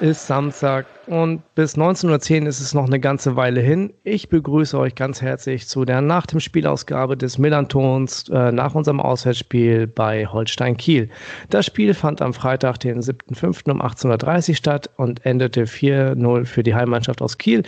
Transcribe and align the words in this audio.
ist 0.00 0.26
Samstag 0.26 0.86
und 1.06 1.42
bis 1.54 1.76
19.10 1.76 2.42
Uhr 2.42 2.48
ist 2.48 2.60
es 2.60 2.74
noch 2.74 2.86
eine 2.86 3.00
ganze 3.00 3.36
Weile 3.36 3.60
hin. 3.60 3.92
Ich 4.04 4.28
begrüße 4.28 4.78
euch 4.78 4.94
ganz 4.94 5.22
herzlich 5.22 5.68
zu 5.68 5.84
der 5.84 6.00
nach 6.00 6.26
dem 6.26 6.40
Spielausgabe 6.40 7.16
des 7.16 7.38
Millantons 7.38 8.28
äh, 8.28 8.52
nach 8.52 8.74
unserem 8.74 9.00
Auswärtsspiel 9.00 9.86
bei 9.86 10.26
Holstein 10.26 10.76
Kiel. 10.76 11.08
Das 11.50 11.66
Spiel 11.66 11.94
fand 11.94 12.20
am 12.22 12.34
Freitag, 12.34 12.80
den 12.80 13.00
7.5. 13.00 13.70
um 13.70 13.80
18.30 13.80 14.48
Uhr 14.48 14.54
statt 14.56 14.90
und 14.96 15.24
endete 15.24 15.64
4-0 15.64 16.44
für 16.44 16.62
die 16.62 16.74
Heimmannschaft 16.74 17.22
aus 17.22 17.38
Kiel. 17.38 17.62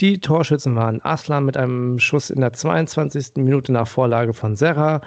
Die 0.00 0.20
Torschützen 0.20 0.76
waren 0.76 1.00
Aslan 1.04 1.44
mit 1.44 1.56
einem 1.56 1.98
Schuss 1.98 2.30
in 2.30 2.40
der 2.40 2.52
22. 2.52 3.36
Minute 3.36 3.72
nach 3.72 3.88
Vorlage 3.88 4.34
von 4.34 4.56
Serra. 4.56 5.00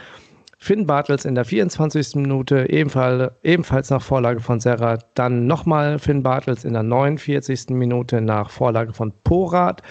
Finn 0.59 0.87
Bartels 0.87 1.23
in 1.23 1.35
der 1.35 1.45
24. 1.45 2.15
Minute, 2.15 2.69
ebenfalls, 2.69 3.31
ebenfalls 3.43 3.89
nach 3.91 4.01
Vorlage 4.01 4.39
von 4.39 4.59
Serra. 4.59 4.97
Dann 5.13 5.45
nochmal 5.45 5.99
Finn 5.99 6.23
Bartels 6.23 6.65
in 6.65 6.73
der 6.73 6.83
49. 6.83 7.69
Minute 7.69 8.21
nach 8.21 8.49
Vorlage 8.49 8.91
von 8.91 9.13
Porat. 9.23 9.83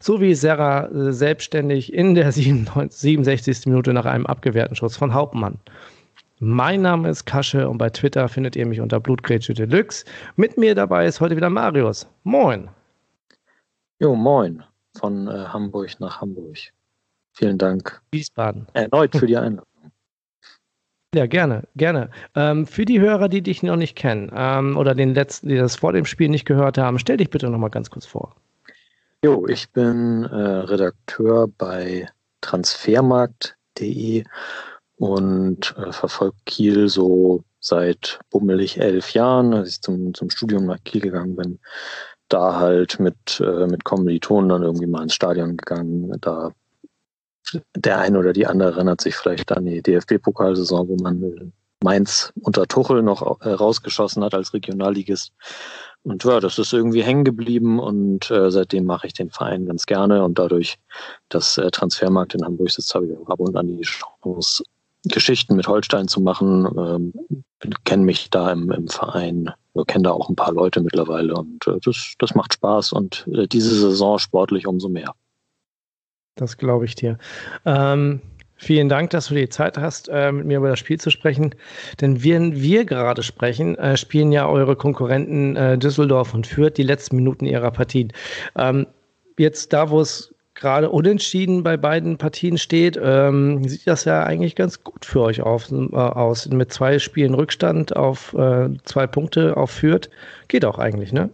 Sowie 0.00 0.34
Serra 0.34 0.86
äh, 0.86 1.12
selbstständig 1.12 1.92
in 1.92 2.14
der 2.14 2.32
67. 2.32 3.66
Minute 3.66 3.92
nach 3.92 4.06
einem 4.06 4.26
abgewehrten 4.26 4.74
Schuss 4.74 4.96
von 4.96 5.12
Hauptmann. 5.12 5.58
Mein 6.38 6.82
Name 6.82 7.08
ist 7.10 7.24
Kasche 7.24 7.68
und 7.68 7.78
bei 7.78 7.90
Twitter 7.90 8.28
findet 8.28 8.56
ihr 8.56 8.66
mich 8.66 8.80
unter 8.80 9.00
Blutgrätsche 9.00 9.54
Deluxe. 9.54 10.04
Mit 10.36 10.56
mir 10.56 10.74
dabei 10.74 11.06
ist 11.06 11.20
heute 11.20 11.36
wieder 11.36 11.50
Marius. 11.50 12.06
Moin. 12.24 12.68
Jo, 14.00 14.14
moin. 14.14 14.62
Von 14.98 15.28
äh, 15.28 15.44
Hamburg 15.46 15.90
nach 16.00 16.20
Hamburg. 16.20 16.56
Vielen 17.32 17.58
Dank. 17.58 18.00
Wiesbaden. 18.12 18.66
Erneut 18.72 19.14
für 19.14 19.26
die 19.26 19.36
Einladung. 19.36 19.66
Ja, 21.14 21.26
gerne, 21.26 21.62
gerne. 21.76 22.10
Ähm, 22.34 22.66
für 22.66 22.84
die 22.84 23.00
Hörer, 23.00 23.28
die 23.28 23.42
dich 23.42 23.62
noch 23.62 23.76
nicht 23.76 23.96
kennen 23.96 24.30
ähm, 24.34 24.76
oder 24.76 24.94
den 24.94 25.14
letzten, 25.14 25.48
die 25.48 25.56
das 25.56 25.76
vor 25.76 25.92
dem 25.92 26.04
Spiel 26.04 26.28
nicht 26.28 26.44
gehört 26.44 26.78
haben, 26.78 26.98
stell 26.98 27.16
dich 27.16 27.30
bitte 27.30 27.48
noch 27.48 27.58
mal 27.58 27.68
ganz 27.68 27.90
kurz 27.90 28.06
vor. 28.06 28.34
Jo, 29.24 29.46
ich 29.46 29.70
bin 29.70 30.24
äh, 30.24 30.36
Redakteur 30.36 31.48
bei 31.48 32.08
transfermarkt.de 32.42 34.24
und 34.96 35.74
äh, 35.78 35.92
verfolge 35.92 36.36
Kiel 36.44 36.88
so 36.88 37.42
seit 37.60 38.20
bummelig 38.30 38.78
elf 38.78 39.10
Jahren, 39.10 39.54
als 39.54 39.70
ich 39.70 39.80
zum, 39.80 40.14
zum 40.14 40.30
Studium 40.30 40.66
nach 40.66 40.82
Kiel 40.84 41.00
gegangen 41.00 41.36
bin. 41.36 41.58
Da 42.28 42.58
halt 42.58 43.00
mit, 43.00 43.40
äh, 43.40 43.66
mit 43.66 43.84
Kommilitonen 43.84 44.48
dann 44.48 44.62
irgendwie 44.62 44.86
mal 44.86 45.02
ins 45.02 45.14
Stadion 45.14 45.56
gegangen, 45.56 46.12
da 46.20 46.52
der 47.74 47.98
eine 47.98 48.18
oder 48.18 48.32
die 48.32 48.46
andere 48.46 48.72
erinnert 48.72 49.00
sich 49.00 49.16
vielleicht 49.16 49.52
an 49.52 49.66
die 49.66 49.82
DFB-Pokalsaison, 49.82 50.88
wo 50.88 50.96
man 50.96 51.52
Mainz 51.82 52.32
unter 52.40 52.66
Tuchel 52.66 53.02
noch 53.02 53.40
äh, 53.40 53.50
rausgeschossen 53.50 54.24
hat 54.24 54.34
als 54.34 54.54
Regionalligist. 54.54 55.32
Und 56.02 56.24
ja, 56.24 56.40
das 56.40 56.58
ist 56.58 56.72
irgendwie 56.72 57.02
hängen 57.02 57.24
geblieben 57.24 57.80
und 57.80 58.30
äh, 58.30 58.50
seitdem 58.50 58.84
mache 58.84 59.08
ich 59.08 59.12
den 59.12 59.30
Verein 59.30 59.66
ganz 59.66 59.86
gerne 59.86 60.24
und 60.24 60.38
dadurch, 60.38 60.76
dass 61.28 61.58
äh, 61.58 61.70
Transfermarkt 61.70 62.34
in 62.34 62.44
Hamburg 62.44 62.70
sitzt, 62.70 62.94
habe 62.94 63.06
ich 63.06 63.18
auch 63.18 63.28
ab 63.28 63.40
und 63.40 63.56
an 63.56 63.66
die 63.66 63.82
Chance, 63.82 64.62
Geschichten 65.04 65.56
mit 65.56 65.68
Holstein 65.68 66.08
zu 66.08 66.20
machen. 66.20 66.68
Ähm, 66.78 67.12
kenne 67.84 68.04
mich 68.04 68.30
da 68.30 68.52
im, 68.52 68.70
im 68.70 68.88
Verein, 68.88 69.50
kenne 69.86 70.04
da 70.04 70.12
auch 70.12 70.28
ein 70.28 70.36
paar 70.36 70.52
Leute 70.52 70.80
mittlerweile 70.80 71.34
und 71.34 71.66
äh, 71.66 71.78
das, 71.84 72.14
das 72.18 72.34
macht 72.34 72.54
Spaß 72.54 72.92
und 72.92 73.26
äh, 73.32 73.46
diese 73.48 73.74
Saison 73.74 74.18
sportlich 74.18 74.66
umso 74.66 74.88
mehr. 74.88 75.12
Das 76.36 76.58
glaube 76.58 76.84
ich 76.84 76.94
dir. 76.94 77.18
Ähm, 77.64 78.20
vielen 78.56 78.90
Dank, 78.90 79.10
dass 79.10 79.28
du 79.28 79.34
die 79.34 79.48
Zeit 79.48 79.78
hast, 79.78 80.08
äh, 80.10 80.30
mit 80.30 80.46
mir 80.46 80.58
über 80.58 80.68
das 80.68 80.78
Spiel 80.78 81.00
zu 81.00 81.10
sprechen. 81.10 81.54
Denn 82.00 82.22
während 82.22 82.60
wir 82.60 82.84
gerade 82.84 83.22
sprechen, 83.22 83.76
äh, 83.78 83.96
spielen 83.96 84.32
ja 84.32 84.46
eure 84.46 84.76
Konkurrenten 84.76 85.56
äh, 85.56 85.78
Düsseldorf 85.78 86.34
und 86.34 86.46
Fürth 86.46 86.74
die 86.76 86.82
letzten 86.82 87.16
Minuten 87.16 87.46
ihrer 87.46 87.70
Partien. 87.70 88.12
Ähm, 88.56 88.86
jetzt 89.38 89.72
da, 89.72 89.88
wo 89.88 90.00
es 90.00 90.34
gerade 90.54 90.90
unentschieden 90.90 91.62
bei 91.62 91.78
beiden 91.78 92.18
Partien 92.18 92.58
steht, 92.58 92.98
ähm, 93.02 93.66
sieht 93.66 93.86
das 93.86 94.04
ja 94.04 94.24
eigentlich 94.24 94.56
ganz 94.56 94.84
gut 94.84 95.06
für 95.06 95.22
euch 95.22 95.40
auf, 95.40 95.72
äh, 95.72 95.96
aus. 95.96 96.46
Mit 96.48 96.70
zwei 96.70 96.98
Spielen 96.98 97.32
Rückstand 97.32 97.96
auf 97.96 98.34
äh, 98.34 98.68
zwei 98.84 99.06
Punkte 99.06 99.56
auf 99.56 99.70
Fürth. 99.70 100.10
Geht 100.48 100.66
auch 100.66 100.78
eigentlich, 100.78 101.12
ne? 101.12 101.30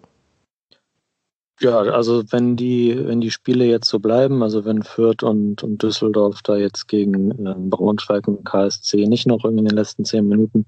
Ja, 1.63 1.79
also 1.79 2.25
wenn 2.33 2.57
die, 2.57 3.01
wenn 3.07 3.21
die 3.21 3.31
Spiele 3.31 3.65
jetzt 3.65 3.89
so 3.89 4.01
bleiben, 4.01 4.43
also 4.43 4.65
wenn 4.65 4.83
Fürth 4.83 5.23
und, 5.23 5.63
und 5.63 5.81
Düsseldorf 5.81 6.43
da 6.43 6.57
jetzt 6.57 6.89
gegen 6.89 7.31
äh, 7.47 7.55
Braunschweig 7.57 8.27
und 8.27 8.45
KSC 8.45 9.07
nicht 9.07 9.27
noch 9.27 9.45
in 9.45 9.57
den 9.57 9.67
letzten 9.67 10.05
zehn 10.05 10.27
Minuten 10.27 10.67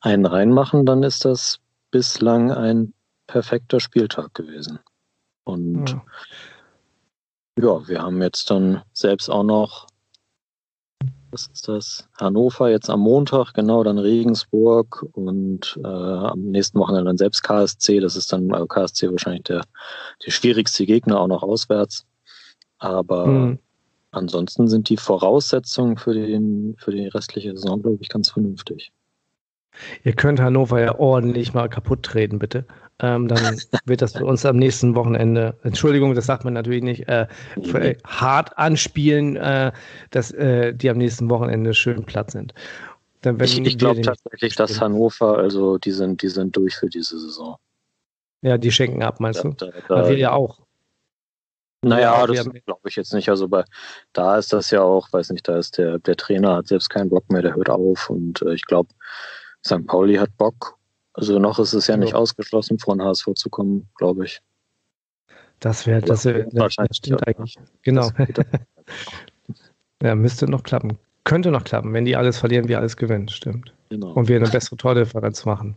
einen 0.00 0.26
reinmachen, 0.26 0.84
dann 0.84 1.02
ist 1.02 1.24
das 1.24 1.58
bislang 1.90 2.52
ein 2.52 2.92
perfekter 3.26 3.80
Spieltag 3.80 4.34
gewesen. 4.34 4.78
Und 5.44 5.90
ja, 5.90 6.04
ja 7.62 7.88
wir 7.88 8.02
haben 8.02 8.20
jetzt 8.20 8.50
dann 8.50 8.82
selbst 8.92 9.30
auch 9.30 9.44
noch 9.44 9.86
was 11.36 11.48
ist 11.52 11.68
das? 11.68 12.08
Hannover 12.18 12.70
jetzt 12.70 12.88
am 12.88 13.00
Montag, 13.00 13.52
genau, 13.52 13.84
dann 13.84 13.98
Regensburg 13.98 15.04
und 15.12 15.78
äh, 15.84 15.86
am 15.86 16.40
nächsten 16.40 16.78
Wochenende 16.78 17.10
dann 17.10 17.18
selbst 17.18 17.42
KSC. 17.42 18.00
Das 18.00 18.16
ist 18.16 18.32
dann 18.32 18.52
also 18.54 18.66
KSC 18.66 19.10
wahrscheinlich 19.10 19.42
der, 19.42 19.62
der 20.24 20.30
schwierigste 20.30 20.86
Gegner, 20.86 21.20
auch 21.20 21.26
noch 21.26 21.42
auswärts. 21.42 22.06
Aber 22.78 23.26
mhm. 23.26 23.58
ansonsten 24.12 24.68
sind 24.68 24.88
die 24.88 24.96
Voraussetzungen 24.96 25.98
für, 25.98 26.14
den, 26.14 26.74
für 26.78 26.92
die 26.92 27.06
restliche 27.06 27.52
Saison, 27.52 27.82
glaube 27.82 27.98
ich, 28.00 28.08
ganz 28.08 28.30
vernünftig. 28.30 28.92
Ihr 30.04 30.12
könnt 30.12 30.40
Hannover 30.40 30.80
ja 30.80 30.98
ordentlich 30.98 31.54
mal 31.54 31.68
kaputt 31.68 32.02
treten, 32.02 32.38
bitte. 32.38 32.64
Ähm, 32.98 33.28
dann 33.28 33.38
wird 33.84 34.02
das 34.02 34.16
für 34.16 34.24
uns 34.24 34.46
am 34.46 34.56
nächsten 34.56 34.94
Wochenende, 34.94 35.56
Entschuldigung, 35.62 36.14
das 36.14 36.26
sagt 36.26 36.44
man 36.44 36.54
natürlich 36.54 36.82
nicht, 36.82 37.08
äh, 37.08 37.26
für, 37.62 37.80
äh, 37.80 37.96
hart 38.06 38.56
anspielen, 38.56 39.36
äh, 39.36 39.72
dass 40.10 40.30
äh, 40.32 40.72
die 40.74 40.88
am 40.88 40.98
nächsten 40.98 41.28
Wochenende 41.28 41.74
schön 41.74 42.04
platt 42.04 42.30
sind. 42.30 42.54
Dann, 43.22 43.40
ich 43.40 43.58
ich 43.58 43.78
glaube 43.78 44.02
tatsächlich, 44.02 44.54
dass 44.56 44.80
Hannover, 44.80 45.38
also 45.38 45.78
die 45.78 45.90
sind, 45.90 46.22
die 46.22 46.28
sind 46.28 46.56
durch 46.56 46.76
für 46.76 46.88
diese 46.88 47.18
Saison. 47.18 47.56
Ja, 48.42 48.56
die 48.58 48.70
schenken 48.70 49.02
ab, 49.02 49.20
meinst 49.20 49.44
da, 49.44 49.48
du? 49.48 49.54
Da, 49.54 49.72
da, 49.88 50.08
wir 50.08 50.16
ja 50.16 50.32
auch. 50.32 50.60
Naja, 51.82 52.20
ja, 52.20 52.26
das 52.26 52.48
glaube 52.64 52.88
ich 52.88 52.96
jetzt 52.96 53.12
nicht. 53.12 53.28
Also 53.28 53.48
bei 53.48 53.64
da 54.12 54.38
ist 54.38 54.52
das 54.52 54.70
ja 54.70 54.82
auch, 54.82 55.12
weiß 55.12 55.30
nicht, 55.30 55.46
da 55.48 55.58
ist 55.58 55.78
der, 55.78 55.98
der 55.98 56.16
Trainer 56.16 56.56
hat 56.56 56.68
selbst 56.68 56.88
keinen 56.88 57.10
Bock 57.10 57.30
mehr, 57.30 57.42
der 57.42 57.54
hört 57.54 57.70
auf 57.70 58.10
und 58.10 58.42
äh, 58.42 58.54
ich 58.54 58.64
glaube, 58.66 58.88
St. 59.64 59.86
Pauli 59.86 60.16
hat 60.16 60.36
Bock. 60.36 60.76
Also 61.12 61.38
noch 61.38 61.58
ist 61.58 61.72
es 61.72 61.86
ja 61.86 61.96
nicht 61.96 62.14
ausgeschlossen, 62.14 62.78
vor 62.78 62.94
den 62.94 63.02
HSV 63.02 63.28
zu 63.34 63.48
kommen, 63.48 63.88
glaube 63.96 64.26
ich. 64.26 64.40
Das 65.60 65.86
wäre, 65.86 66.02
das, 66.02 66.24
wär, 66.26 66.44
das 66.44 66.74
stimmt 66.92 67.20
ja, 67.20 67.26
eigentlich. 67.26 67.56
Genau. 67.82 68.10
ja, 70.02 70.14
müsste 70.14 70.50
noch 70.50 70.62
klappen. 70.62 70.98
Könnte 71.24 71.50
noch 71.50 71.64
klappen, 71.64 71.92
wenn 71.94 72.04
die 72.04 72.16
alles 72.16 72.38
verlieren, 72.38 72.68
wir 72.68 72.78
alles 72.78 72.96
gewinnen, 72.96 73.28
stimmt. 73.28 73.72
Genau. 73.88 74.12
Und 74.12 74.28
wir 74.28 74.36
eine 74.36 74.48
bessere 74.48 74.76
Tordifferenz 74.76 75.44
machen. 75.44 75.74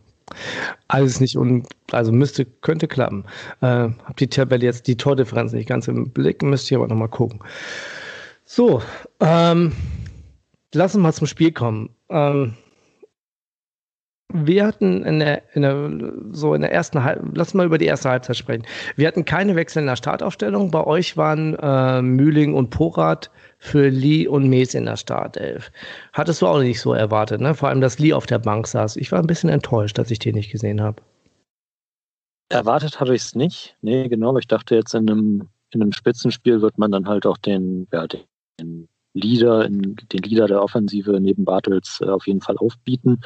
Alles 0.88 1.20
nicht 1.20 1.36
un, 1.36 1.66
also 1.90 2.12
müsste, 2.12 2.44
könnte 2.44 2.86
klappen. 2.86 3.24
Äh, 3.60 3.88
hab 4.04 4.16
die 4.18 4.28
Tabelle 4.28 4.64
jetzt 4.64 4.86
die 4.86 4.96
Tordifferenz 4.96 5.52
nicht 5.52 5.68
ganz 5.68 5.88
im 5.88 6.10
Blick, 6.10 6.42
müsste 6.42 6.74
ich 6.74 6.76
aber 6.76 6.86
nochmal 6.86 7.08
gucken. 7.08 7.40
So, 8.44 8.82
ähm, 9.20 9.72
lass 10.74 10.94
uns 10.94 11.02
mal 11.02 11.12
zum 11.12 11.26
Spiel 11.26 11.52
kommen. 11.52 11.90
Ähm, 12.10 12.54
wir 14.32 14.66
hatten 14.66 15.04
in 15.04 15.18
der, 15.18 15.42
in 15.54 15.62
der, 15.62 16.12
so 16.32 16.54
in 16.54 16.60
der 16.60 16.72
ersten 16.72 17.02
Halb, 17.02 17.22
lass 17.34 17.54
mal 17.54 17.66
über 17.66 17.78
die 17.78 17.86
erste 17.86 18.10
Halbzeit 18.10 18.36
sprechen. 18.36 18.64
Wir 18.96 19.08
hatten 19.08 19.24
keine 19.24 19.56
Wechsel 19.56 19.80
in 19.80 19.86
der 19.86 19.96
Startaufstellung. 19.96 20.70
Bei 20.70 20.84
euch 20.84 21.16
waren 21.16 21.54
äh, 21.56 22.02
Mühling 22.02 22.54
und 22.54 22.70
Porat 22.70 23.30
für 23.58 23.88
Lee 23.88 24.26
und 24.26 24.48
Mees 24.48 24.74
in 24.74 24.86
der 24.86 24.96
Startelf. 24.96 25.70
Hattest 26.12 26.42
du 26.42 26.46
auch 26.46 26.60
nicht 26.60 26.80
so 26.80 26.92
erwartet, 26.92 27.40
ne? 27.40 27.54
Vor 27.54 27.68
allem, 27.68 27.80
dass 27.80 27.98
Lee 27.98 28.12
auf 28.12 28.26
der 28.26 28.38
Bank 28.38 28.66
saß. 28.66 28.96
Ich 28.96 29.12
war 29.12 29.18
ein 29.18 29.26
bisschen 29.26 29.50
enttäuscht, 29.50 29.98
dass 29.98 30.10
ich 30.10 30.18
den 30.18 30.34
nicht 30.34 30.50
gesehen 30.50 30.80
habe. 30.80 31.02
Erwartet 32.48 33.00
hatte 33.00 33.14
ich 33.14 33.22
es 33.22 33.34
nicht. 33.34 33.76
Nee, 33.82 34.08
genau. 34.08 34.36
Ich 34.36 34.48
dachte 34.48 34.74
jetzt 34.74 34.94
in 34.94 35.08
einem, 35.10 35.48
in 35.70 35.82
einem 35.82 35.92
Spitzenspiel 35.92 36.60
wird 36.62 36.78
man 36.78 36.90
dann 36.90 37.06
halt 37.06 37.26
auch 37.26 37.38
den, 37.38 37.86
ja, 37.92 38.06
den 38.06 38.88
Leader, 39.14 39.68
den 39.68 40.22
Leader 40.22 40.46
der 40.46 40.62
Offensive 40.62 41.18
neben 41.20 41.44
Bartels 41.44 42.00
äh, 42.00 42.08
auf 42.08 42.26
jeden 42.26 42.40
Fall 42.40 42.56
aufbieten 42.58 43.20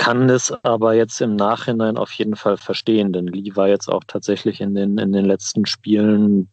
kann 0.00 0.30
es 0.30 0.50
aber 0.62 0.94
jetzt 0.94 1.20
im 1.20 1.36
Nachhinein 1.36 1.98
auf 1.98 2.10
jeden 2.12 2.34
Fall 2.34 2.56
verstehen, 2.56 3.12
denn 3.12 3.26
Lee 3.26 3.54
war 3.54 3.68
jetzt 3.68 3.86
auch 3.86 4.02
tatsächlich 4.06 4.62
in 4.62 4.74
den, 4.74 4.96
in 4.96 5.12
den 5.12 5.26
letzten 5.26 5.66
Spielen, 5.66 6.48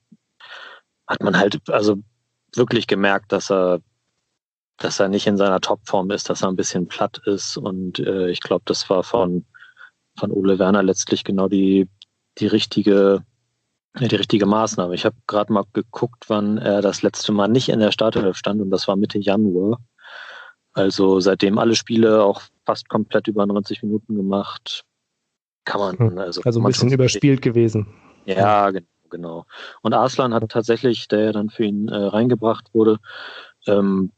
hat 1.07 1.23
man 1.23 1.37
halt 1.37 1.61
also 1.69 1.95
wirklich 2.57 2.87
gemerkt, 2.87 3.31
dass 3.31 3.49
er, 3.49 3.79
dass 4.75 4.99
er 4.99 5.07
nicht 5.07 5.27
in 5.27 5.37
seiner 5.37 5.61
Topform 5.61 6.11
ist, 6.11 6.29
dass 6.29 6.41
er 6.41 6.49
ein 6.49 6.57
bisschen 6.57 6.89
platt 6.89 7.21
ist 7.25 7.55
und 7.55 7.99
äh, 7.99 8.29
ich 8.29 8.41
glaube, 8.41 8.63
das 8.65 8.89
war 8.89 9.01
von, 9.05 9.45
von 10.19 10.31
Ole 10.31 10.59
Werner 10.59 10.83
letztlich 10.83 11.23
genau 11.23 11.47
die, 11.47 11.87
die 12.39 12.47
richtige 12.47 13.23
die 13.97 14.15
richtige 14.15 14.45
Maßnahme. 14.45 14.93
Ich 14.93 15.05
habe 15.05 15.15
gerade 15.25 15.53
mal 15.53 15.63
geguckt, 15.71 16.25
wann 16.27 16.57
er 16.57 16.81
das 16.81 17.01
letzte 17.01 17.31
Mal 17.31 17.47
nicht 17.47 17.69
in 17.69 17.79
der 17.79 17.93
Startelf 17.93 18.35
stand 18.35 18.61
und 18.61 18.71
das 18.71 18.89
war 18.89 18.97
Mitte 18.97 19.19
Januar. 19.19 19.79
Also 20.73 21.21
seitdem 21.21 21.57
alle 21.57 21.75
Spiele 21.75 22.23
auch 22.23 22.41
fast 22.67 22.89
komplett 22.89 23.27
über 23.27 23.45
90 23.45 23.81
Minuten 23.81 24.15
gemacht. 24.15 24.83
Kann 25.63 25.79
man. 25.79 25.97
Hm. 25.97 26.17
Also, 26.19 26.41
also 26.43 26.59
ein 26.59 26.65
bisschen 26.65 26.91
überspielt 26.91 27.41
gewesen. 27.41 27.87
Ja, 28.25 28.69
genau, 28.69 28.87
genau. 29.09 29.45
Und 29.81 29.93
Arslan 29.93 30.33
hat 30.33 30.47
tatsächlich, 30.49 31.07
der 31.07 31.19
ja 31.21 31.31
dann 31.31 31.49
für 31.49 31.63
ihn 31.63 31.87
äh, 31.87 31.95
reingebracht 31.95 32.69
wurde, 32.73 32.99
ähm, 33.65 34.11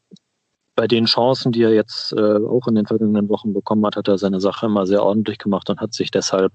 bei 0.76 0.88
den 0.88 1.06
Chancen, 1.06 1.52
die 1.52 1.62
er 1.62 1.74
jetzt 1.74 2.14
äh, 2.14 2.38
auch 2.38 2.68
in 2.68 2.76
den 2.76 2.88
vergangenen 2.88 3.30
Wochen 3.30 3.54
bekommen 3.54 3.86
hat, 3.86 3.96
hat 3.96 4.08
er 4.08 4.18
seine 4.18 4.42
Sache 4.42 4.66
immer 4.66 4.88
sehr 4.88 5.04
ordentlich 5.04 5.38
gemacht 5.38 5.70
und 5.70 5.80
hat 5.80 5.94
sich 5.94 6.10
deshalb 6.10 6.52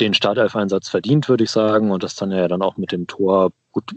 den 0.00 0.12
Startelf-Einsatz 0.12 0.88
verdient, 0.88 1.28
würde 1.28 1.44
ich 1.44 1.50
sagen. 1.50 1.90
Und 1.90 2.02
das 2.02 2.16
dann 2.16 2.32
ja 2.32 2.48
dann 2.48 2.62
auch 2.62 2.76
mit 2.76 2.92
dem 2.92 3.06
Tor, 3.06 3.52
gut, 3.70 3.94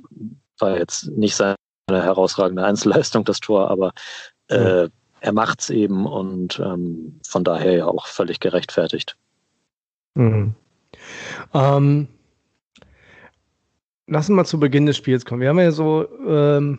war 0.59 0.77
jetzt 0.77 1.09
nicht 1.09 1.35
seine 1.35 1.55
herausragende 1.89 2.63
Einzelleistung, 2.63 3.25
das 3.25 3.39
Tor, 3.39 3.69
aber 3.69 3.91
äh, 4.47 4.89
er 5.25 5.33
macht's 5.33 5.71
eben 5.71 6.05
und 6.05 6.59
ähm, 6.63 7.19
von 7.27 7.43
daher 7.43 7.71
ja 7.75 7.87
auch 7.87 8.05
völlig 8.05 8.39
gerechtfertigt. 8.39 9.17
Mhm. 10.13 10.53
Ähm, 11.51 12.07
lassen 14.05 14.33
wir 14.33 14.35
mal 14.35 14.45
zu 14.45 14.59
Beginn 14.59 14.85
des 14.85 14.97
Spiels 14.97 15.25
kommen. 15.25 15.41
Wir 15.41 15.49
haben 15.49 15.59
ja 15.59 15.71
so, 15.71 16.07
ähm, 16.27 16.77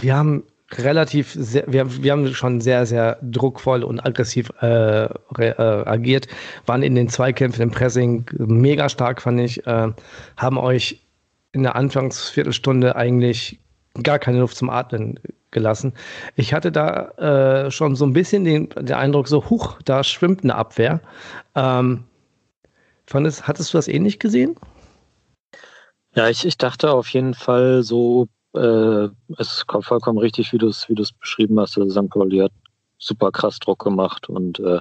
wir 0.00 0.16
haben 0.16 0.44
relativ, 0.72 1.34
sehr, 1.38 1.64
wir, 1.66 2.02
wir 2.02 2.12
haben 2.12 2.32
schon 2.32 2.62
sehr, 2.62 2.86
sehr 2.86 3.18
druckvoll 3.20 3.84
und 3.84 4.00
aggressiv 4.00 4.50
äh, 4.60 4.66
re, 4.66 5.10
äh, 5.38 5.88
agiert, 5.88 6.26
waren 6.64 6.82
in 6.82 6.94
den 6.94 7.10
Zweikämpfen 7.10 7.62
im 7.62 7.70
Pressing 7.70 8.24
mega 8.38 8.88
stark, 8.88 9.20
fand 9.20 9.40
ich, 9.40 9.66
äh, 9.66 9.92
haben 10.38 10.56
euch 10.56 11.02
in 11.52 11.62
der 11.62 11.76
Anfangsviertelstunde 11.76 12.96
eigentlich 12.96 13.60
gar 14.02 14.18
keine 14.18 14.38
Luft 14.38 14.56
zum 14.56 14.70
Atmen 14.70 15.20
gelassen. 15.54 15.94
Ich 16.36 16.52
hatte 16.52 16.70
da 16.70 17.64
äh, 17.64 17.70
schon 17.70 17.96
so 17.96 18.04
ein 18.04 18.12
bisschen 18.12 18.44
den, 18.44 18.68
den 18.68 18.92
Eindruck, 18.92 19.28
so, 19.28 19.48
huch, 19.48 19.80
da 19.84 20.04
schwimmt 20.04 20.42
eine 20.42 20.54
Abwehr. 20.54 21.00
Ähm, 21.54 22.04
fandest, 23.06 23.48
hattest 23.48 23.72
du 23.72 23.78
das 23.78 23.88
ähnlich 23.88 24.18
gesehen? 24.18 24.56
Ja, 26.14 26.28
ich, 26.28 26.44
ich 26.44 26.58
dachte 26.58 26.92
auf 26.92 27.08
jeden 27.08 27.34
Fall 27.34 27.82
so, 27.82 28.28
äh, 28.54 29.08
es 29.38 29.48
ist 29.52 29.64
vollkommen 29.80 30.18
richtig, 30.18 30.52
wie 30.52 30.58
du 30.58 30.68
es 30.68 30.88
wie 30.88 30.94
beschrieben 30.94 31.58
hast. 31.58 31.78
Also 31.78 32.02
St. 32.02 32.10
Pauli 32.10 32.38
hat 32.38 32.52
super 32.98 33.32
krass 33.32 33.58
Druck 33.58 33.82
gemacht 33.82 34.28
und 34.28 34.60
äh, 34.60 34.80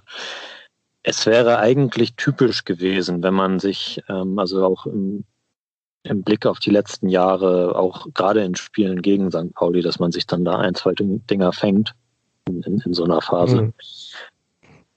es 1.03 1.25
wäre 1.25 1.59
eigentlich 1.59 2.15
typisch 2.15 2.63
gewesen, 2.63 3.21
wenn 3.23 3.33
man 3.33 3.59
sich, 3.59 4.01
ähm, 4.07 4.39
also 4.39 4.65
auch 4.65 4.85
im, 4.85 5.25
im 6.03 6.21
Blick 6.23 6.45
auf 6.45 6.59
die 6.59 6.69
letzten 6.69 7.07
Jahre, 7.07 7.75
auch 7.75 8.07
gerade 8.13 8.43
in 8.43 8.55
Spielen 8.55 9.01
gegen 9.01 9.31
St. 9.31 9.53
Pauli, 9.53 9.81
dass 9.81 9.99
man 9.99 10.11
sich 10.11 10.27
dann 10.27 10.45
da 10.45 10.57
ein, 10.57 10.75
zwei 10.75 10.93
Dinger 10.95 11.53
fängt 11.53 11.93
in, 12.47 12.61
in, 12.61 12.93
so 12.93 13.05
einer 13.05 13.21
Phase. 13.21 13.61
Mhm. 13.61 13.73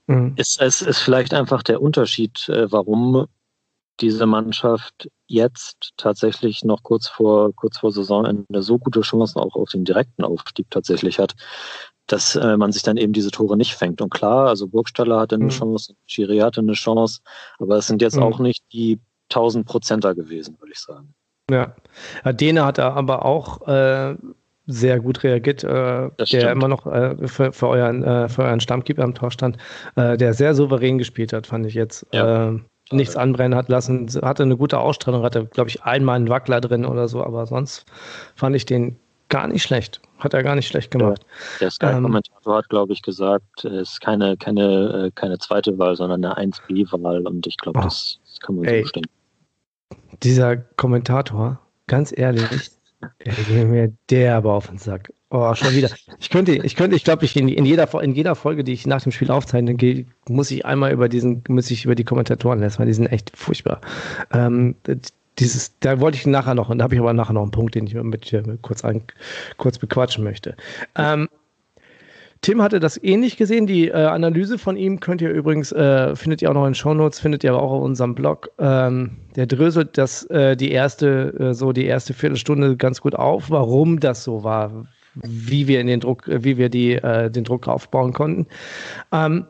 Mhm. 0.08 0.32
Ist, 0.36 0.60
es 0.60 0.82
ist 0.82 0.98
vielleicht 0.98 1.32
einfach 1.32 1.62
der 1.62 1.80
Unterschied, 1.80 2.48
äh, 2.48 2.70
warum 2.70 3.26
diese 4.00 4.26
Mannschaft 4.26 5.08
jetzt 5.26 5.92
tatsächlich 5.96 6.64
noch 6.64 6.82
kurz 6.82 7.08
vor, 7.08 7.54
kurz 7.54 7.78
vor 7.78 7.92
Saisonende 7.92 8.62
so 8.62 8.78
gute 8.78 9.00
Chancen 9.00 9.40
auch 9.40 9.54
auf 9.54 9.70
den 9.70 9.84
direkten 9.84 10.22
Aufstieg 10.22 10.66
tatsächlich 10.70 11.18
hat, 11.18 11.34
dass 12.06 12.36
äh, 12.36 12.56
man 12.56 12.72
sich 12.72 12.82
dann 12.82 12.96
eben 12.96 13.12
diese 13.12 13.30
Tore 13.30 13.56
nicht 13.56 13.74
fängt. 13.74 14.00
Und 14.00 14.10
klar, 14.10 14.48
also 14.48 14.68
Burgstaller 14.68 15.18
hatte 15.18 15.36
eine 15.36 15.46
mhm. 15.46 15.50
Chance, 15.50 15.94
Schiri 16.06 16.38
hatte 16.38 16.60
eine 16.60 16.74
Chance, 16.74 17.20
aber 17.58 17.78
es 17.78 17.86
sind 17.86 18.02
jetzt 18.02 18.16
mhm. 18.16 18.22
auch 18.22 18.38
nicht 18.38 18.64
die 18.72 19.00
1000 19.30 19.66
Prozenter 19.66 20.14
gewesen, 20.14 20.56
würde 20.58 20.72
ich 20.72 20.78
sagen. 20.78 21.14
Ja, 21.50 21.74
Dene 22.32 22.64
hat 22.64 22.78
aber 22.80 23.24
auch 23.24 23.66
äh, 23.68 24.16
sehr 24.66 24.98
gut 24.98 25.22
reagiert, 25.22 25.62
äh, 25.62 25.68
der 26.18 26.26
stimmt. 26.26 26.44
immer 26.44 26.68
noch 26.68 26.86
äh, 26.86 27.28
für, 27.28 27.52
für, 27.52 27.68
euren, 27.68 28.02
äh, 28.02 28.28
für 28.28 28.42
euren 28.42 28.60
Stammkeeper 28.60 29.04
am 29.04 29.14
Tor 29.14 29.30
stand, 29.30 29.56
äh, 29.94 30.16
der 30.16 30.34
sehr 30.34 30.54
souverän 30.54 30.98
gespielt 30.98 31.32
hat, 31.32 31.46
fand 31.46 31.66
ich 31.66 31.74
jetzt. 31.74 32.04
Ja. 32.12 32.50
Äh, 32.50 32.58
nichts 32.92 33.16
anbrennen 33.16 33.56
hat 33.58 33.68
lassen, 33.68 34.08
hatte 34.22 34.44
eine 34.44 34.56
gute 34.56 34.78
Ausstrahlung, 34.78 35.22
hatte, 35.22 35.46
glaube 35.46 35.70
ich, 35.70 35.82
einmal 35.82 36.16
einen 36.16 36.28
Wackler 36.28 36.60
drin 36.60 36.84
oder 36.84 37.08
so, 37.08 37.22
aber 37.22 37.46
sonst 37.46 37.84
fand 38.36 38.54
ich 38.54 38.64
den 38.64 38.96
gar 39.28 39.48
nicht 39.48 39.62
schlecht. 39.62 40.00
Hat 40.18 40.34
er 40.34 40.42
gar 40.42 40.54
nicht 40.54 40.68
schlecht 40.68 40.92
gemacht. 40.92 41.22
Ja, 41.24 41.58
der 41.60 41.70
Sky-Kommentator 41.70 42.52
ähm, 42.54 42.58
hat, 42.58 42.68
glaube 42.68 42.92
ich, 42.92 43.02
gesagt, 43.02 43.64
es 43.64 43.92
ist 43.92 44.00
keine, 44.00 44.36
keine, 44.36 45.06
äh, 45.06 45.10
keine 45.14 45.38
zweite 45.38 45.76
Wahl, 45.78 45.96
sondern 45.96 46.24
eine 46.24 46.52
1B-Wahl 46.52 47.26
und 47.26 47.46
ich 47.46 47.56
glaube, 47.56 47.80
oh, 47.80 47.82
das, 47.82 48.18
kann 48.46 48.56
man 48.56 48.64
ey, 48.64 48.82
so 48.82 48.88
stehen. 48.88 49.06
Dieser 50.22 50.56
Kommentator, 50.56 51.60
ganz 51.86 52.16
ehrlich, 52.16 52.70
er 53.18 53.34
geht 53.34 53.68
mir 53.68 53.92
derbe 54.08 54.50
auf 54.50 54.68
den 54.68 54.78
Sack. 54.78 55.12
Oh, 55.30 55.52
schon 55.54 55.74
wieder. 55.74 55.90
Ich 56.20 56.30
könnte, 56.30 56.52
ich 56.52 56.76
könnte, 56.76 56.96
ich 56.96 57.04
glaube, 57.04 57.24
ich 57.24 57.36
in, 57.36 57.48
in, 57.48 57.64
jeder, 57.64 57.92
in 58.00 58.14
jeder 58.14 58.34
Folge, 58.34 58.62
die 58.64 58.72
ich 58.72 58.86
nach 58.86 59.02
dem 59.02 59.12
Spiel 59.12 59.30
aufzeichne, 59.30 59.74
gehe, 59.74 60.06
muss 60.28 60.50
ich 60.50 60.64
einmal 60.64 60.92
über 60.92 61.08
diesen, 61.08 61.42
muss 61.48 61.70
ich 61.70 61.84
über 61.84 61.94
die 61.94 62.04
Kommentatoren 62.04 62.60
lesen, 62.60 62.78
weil 62.78 62.86
die 62.86 62.94
sind 62.94 63.08
echt 63.08 63.36
furchtbar. 63.36 63.80
Ähm, 64.32 64.76
dieses, 65.38 65.78
da 65.80 66.00
wollte 66.00 66.16
ich 66.16 66.26
nachher 66.26 66.54
noch, 66.54 66.70
und 66.70 66.78
da 66.78 66.84
habe 66.84 66.94
ich 66.94 67.00
aber 67.00 67.12
nachher 67.12 67.32
noch 67.32 67.42
einen 67.42 67.50
Punkt, 67.50 67.74
den 67.74 67.86
ich 67.86 67.94
mit 67.94 68.30
dir 68.30 68.42
kurz, 68.62 68.84
an, 68.84 69.02
kurz 69.56 69.78
bequatschen 69.78 70.24
möchte. 70.24 70.56
Ähm, 70.94 71.28
Tim 72.46 72.62
hatte 72.62 72.78
das 72.78 72.96
ähnlich 73.02 73.36
gesehen. 73.36 73.66
Die 73.66 73.88
äh, 73.88 73.92
Analyse 73.92 74.56
von 74.56 74.76
ihm 74.76 75.00
könnt 75.00 75.20
ihr 75.20 75.30
übrigens, 75.30 75.72
äh, 75.72 76.14
findet 76.14 76.42
ihr 76.42 76.48
auch 76.48 76.54
noch 76.54 76.68
in 76.68 76.76
Shownotes, 76.76 77.18
findet 77.18 77.42
ihr 77.42 77.50
aber 77.50 77.60
auch 77.60 77.72
auf 77.72 77.82
unserem 77.82 78.14
Blog. 78.14 78.50
Ähm, 78.60 79.16
der 79.34 79.46
dröselt 79.46 79.98
das, 79.98 80.26
äh, 80.26 80.56
die 80.56 80.70
erste, 80.70 81.34
äh, 81.40 81.54
so 81.54 81.72
die 81.72 81.86
erste 81.86 82.14
Viertelstunde 82.14 82.76
ganz 82.76 83.00
gut 83.00 83.16
auf, 83.16 83.50
warum 83.50 83.98
das 83.98 84.22
so 84.22 84.44
war, 84.44 84.86
wie 85.16 85.66
wir 85.66 85.80
in 85.80 85.88
den 85.88 85.98
Druck, 85.98 86.22
wie 86.28 86.56
wir 86.56 86.68
die, 86.68 86.92
äh, 86.92 87.32
den 87.32 87.42
Druck 87.42 87.66
aufbauen 87.66 88.12
konnten. 88.12 88.46
Ähm, 89.10 89.46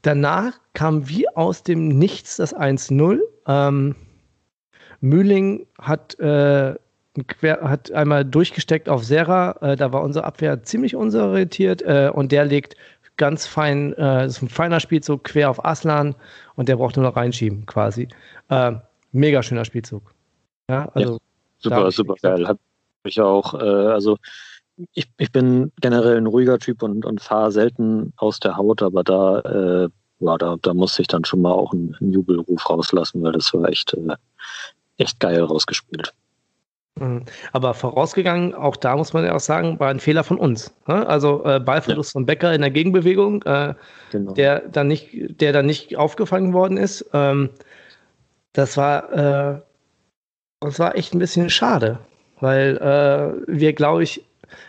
danach 0.00 0.54
kam 0.72 1.10
wie 1.10 1.28
aus 1.28 1.62
dem 1.62 1.88
Nichts 1.88 2.38
das 2.38 2.56
1-0. 2.56 3.20
Ähm, 3.48 3.96
Mühling 5.02 5.66
hat, 5.78 6.16
äh, 7.42 7.56
hat 7.62 7.92
einmal 7.92 8.24
durchgesteckt 8.24 8.88
auf 8.88 9.04
Serra. 9.04 9.56
Äh, 9.60 9.76
da 9.76 9.92
war 9.92 10.02
unsere 10.02 10.24
Abwehr 10.24 10.62
ziemlich 10.62 10.96
unsorientiert 10.96 11.82
äh, 11.82 12.10
und 12.12 12.32
der 12.32 12.44
legt 12.44 12.76
ganz 13.16 13.46
fein, 13.46 13.92
äh, 13.94 14.24
das 14.24 14.36
ist 14.36 14.42
ein 14.42 14.48
feiner 14.48 14.80
Spielzug 14.80 15.24
quer 15.24 15.50
auf 15.50 15.64
Aslan 15.64 16.14
und 16.56 16.68
der 16.68 16.76
braucht 16.76 16.96
nur 16.96 17.04
noch 17.04 17.16
reinschieben 17.16 17.66
quasi. 17.66 18.08
Äh, 18.48 18.72
mega 19.12 19.42
schöner 19.42 19.64
Spielzug. 19.64 20.14
Ja, 20.68 20.88
also. 20.94 21.14
Ja, 21.14 21.18
super, 21.58 21.90
super 21.90 22.14
geil. 22.22 22.48
Hab 22.48 22.58
ich 23.04 23.20
auch, 23.20 23.54
äh, 23.54 23.58
also 23.58 24.16
ich, 24.94 25.10
ich 25.18 25.32
bin 25.32 25.72
generell 25.80 26.16
ein 26.16 26.26
ruhiger 26.26 26.58
Typ 26.58 26.82
und, 26.82 27.04
und 27.04 27.20
fahre 27.20 27.52
selten 27.52 28.12
aus 28.16 28.40
der 28.40 28.56
Haut, 28.56 28.82
aber 28.82 29.04
da, 29.04 29.40
äh, 29.40 29.88
ja, 30.20 30.38
da, 30.38 30.56
da 30.60 30.74
musste 30.74 31.02
ich 31.02 31.08
dann 31.08 31.24
schon 31.24 31.42
mal 31.42 31.52
auch 31.52 31.72
einen, 31.72 31.94
einen 32.00 32.12
Jubelruf 32.12 32.68
rauslassen, 32.68 33.22
weil 33.22 33.32
das 33.32 33.52
war 33.52 33.68
echt, 33.68 33.94
äh, 33.94 34.16
echt 34.96 35.20
geil 35.20 35.42
rausgespielt. 35.42 36.14
Mhm. 37.00 37.24
Aber 37.52 37.74
vorausgegangen, 37.74 38.54
auch 38.54 38.76
da 38.76 38.96
muss 38.96 39.12
man 39.12 39.24
ja 39.24 39.34
auch 39.34 39.40
sagen, 39.40 39.80
war 39.80 39.88
ein 39.88 40.00
Fehler 40.00 40.22
von 40.22 40.36
uns. 40.36 40.72
Ne? 40.86 41.06
Also 41.06 41.44
äh, 41.44 41.58
Ballverlust 41.58 42.10
ja. 42.10 42.12
von 42.12 42.26
Becker 42.26 42.52
in 42.54 42.60
der 42.60 42.70
Gegenbewegung, 42.70 43.42
äh, 43.42 43.74
genau. 44.12 44.32
der, 44.34 44.60
dann 44.68 44.88
nicht, 44.88 45.08
der 45.40 45.52
dann 45.52 45.66
nicht 45.66 45.96
aufgefangen 45.96 46.52
worden 46.52 46.76
ist. 46.76 47.08
Ähm, 47.12 47.48
das 48.52 48.76
war, 48.76 49.12
äh, 49.12 49.60
das 50.60 50.78
war 50.78 50.94
echt 50.94 51.14
ein 51.14 51.18
bisschen 51.18 51.48
schade, 51.48 51.98
weil 52.40 53.42
wir, 53.46 53.72
glaube 53.72 54.02
ich, 54.02 54.22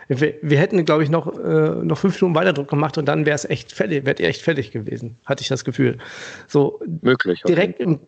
wir, 0.08 0.34
wir 0.40 0.58
hätten, 0.58 0.82
glaube 0.86 1.02
ich, 1.02 1.10
noch, 1.10 1.26
noch 1.26 1.98
fünf 1.98 2.18
Minuten 2.20 2.34
Weiterdruck 2.34 2.68
gemacht 2.68 2.96
und 2.96 3.06
dann 3.06 3.26
wäre 3.26 3.34
es 3.34 3.44
echt 3.44 3.72
fällig, 3.72 4.06
wäre 4.06 4.16
echt 4.22 4.40
fällig 4.40 4.70
gewesen, 4.70 5.18
hatte 5.26 5.42
ich 5.42 5.48
das 5.48 5.64
Gefühl. 5.64 5.98
So 6.46 6.80
möglich. 7.02 7.42
Direkt 7.46 7.80
im, 7.80 8.00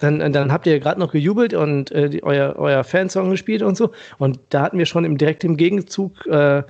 dann, 0.00 0.32
dann 0.32 0.52
habt 0.52 0.66
ihr 0.66 0.80
gerade 0.80 0.98
noch 0.98 1.12
gejubelt 1.12 1.54
und 1.54 1.92
äh, 1.92 2.08
die, 2.10 2.22
euer, 2.22 2.56
euer 2.56 2.82
Fansong 2.84 3.30
gespielt 3.30 3.62
und 3.62 3.76
so. 3.76 3.92
Und 4.18 4.40
da 4.48 4.62
hatten 4.62 4.78
wir 4.78 4.86
schon 4.86 5.04
im 5.04 5.16
direkt 5.18 5.42
Gegenzug 5.42 6.26
äh, 6.26 6.62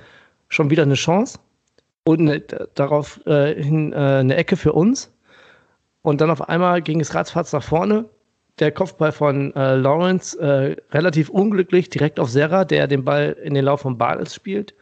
schon 0.49 0.69
wieder 0.69 0.83
eine 0.83 0.95
Chance 0.95 1.39
und 2.03 2.21
eine, 2.21 2.41
darauf 2.75 3.19
äh, 3.25 3.53
äh, 3.53 3.93
eine 3.93 4.35
Ecke 4.35 4.57
für 4.57 4.73
uns. 4.73 5.11
Und 6.03 6.21
dann 6.21 6.29
auf 6.29 6.49
einmal 6.49 6.81
ging 6.81 6.99
es 6.99 7.15
ratzfatz 7.15 7.53
nach 7.53 7.63
vorne 7.63 8.05
der 8.59 8.71
Kopfball 8.71 9.11
von 9.11 9.55
äh, 9.55 9.75
Lawrence 9.75 10.37
äh, 10.39 10.75
relativ 10.91 11.29
unglücklich 11.29 11.89
direkt 11.89 12.19
auf 12.19 12.29
Serra, 12.29 12.63
der 12.65 12.87
den 12.87 13.03
Ball 13.03 13.35
in 13.43 13.53
den 13.53 13.65
Lauf 13.65 13.81
von 13.81 13.97
Bartels 13.97 14.35
spielt. 14.35 14.75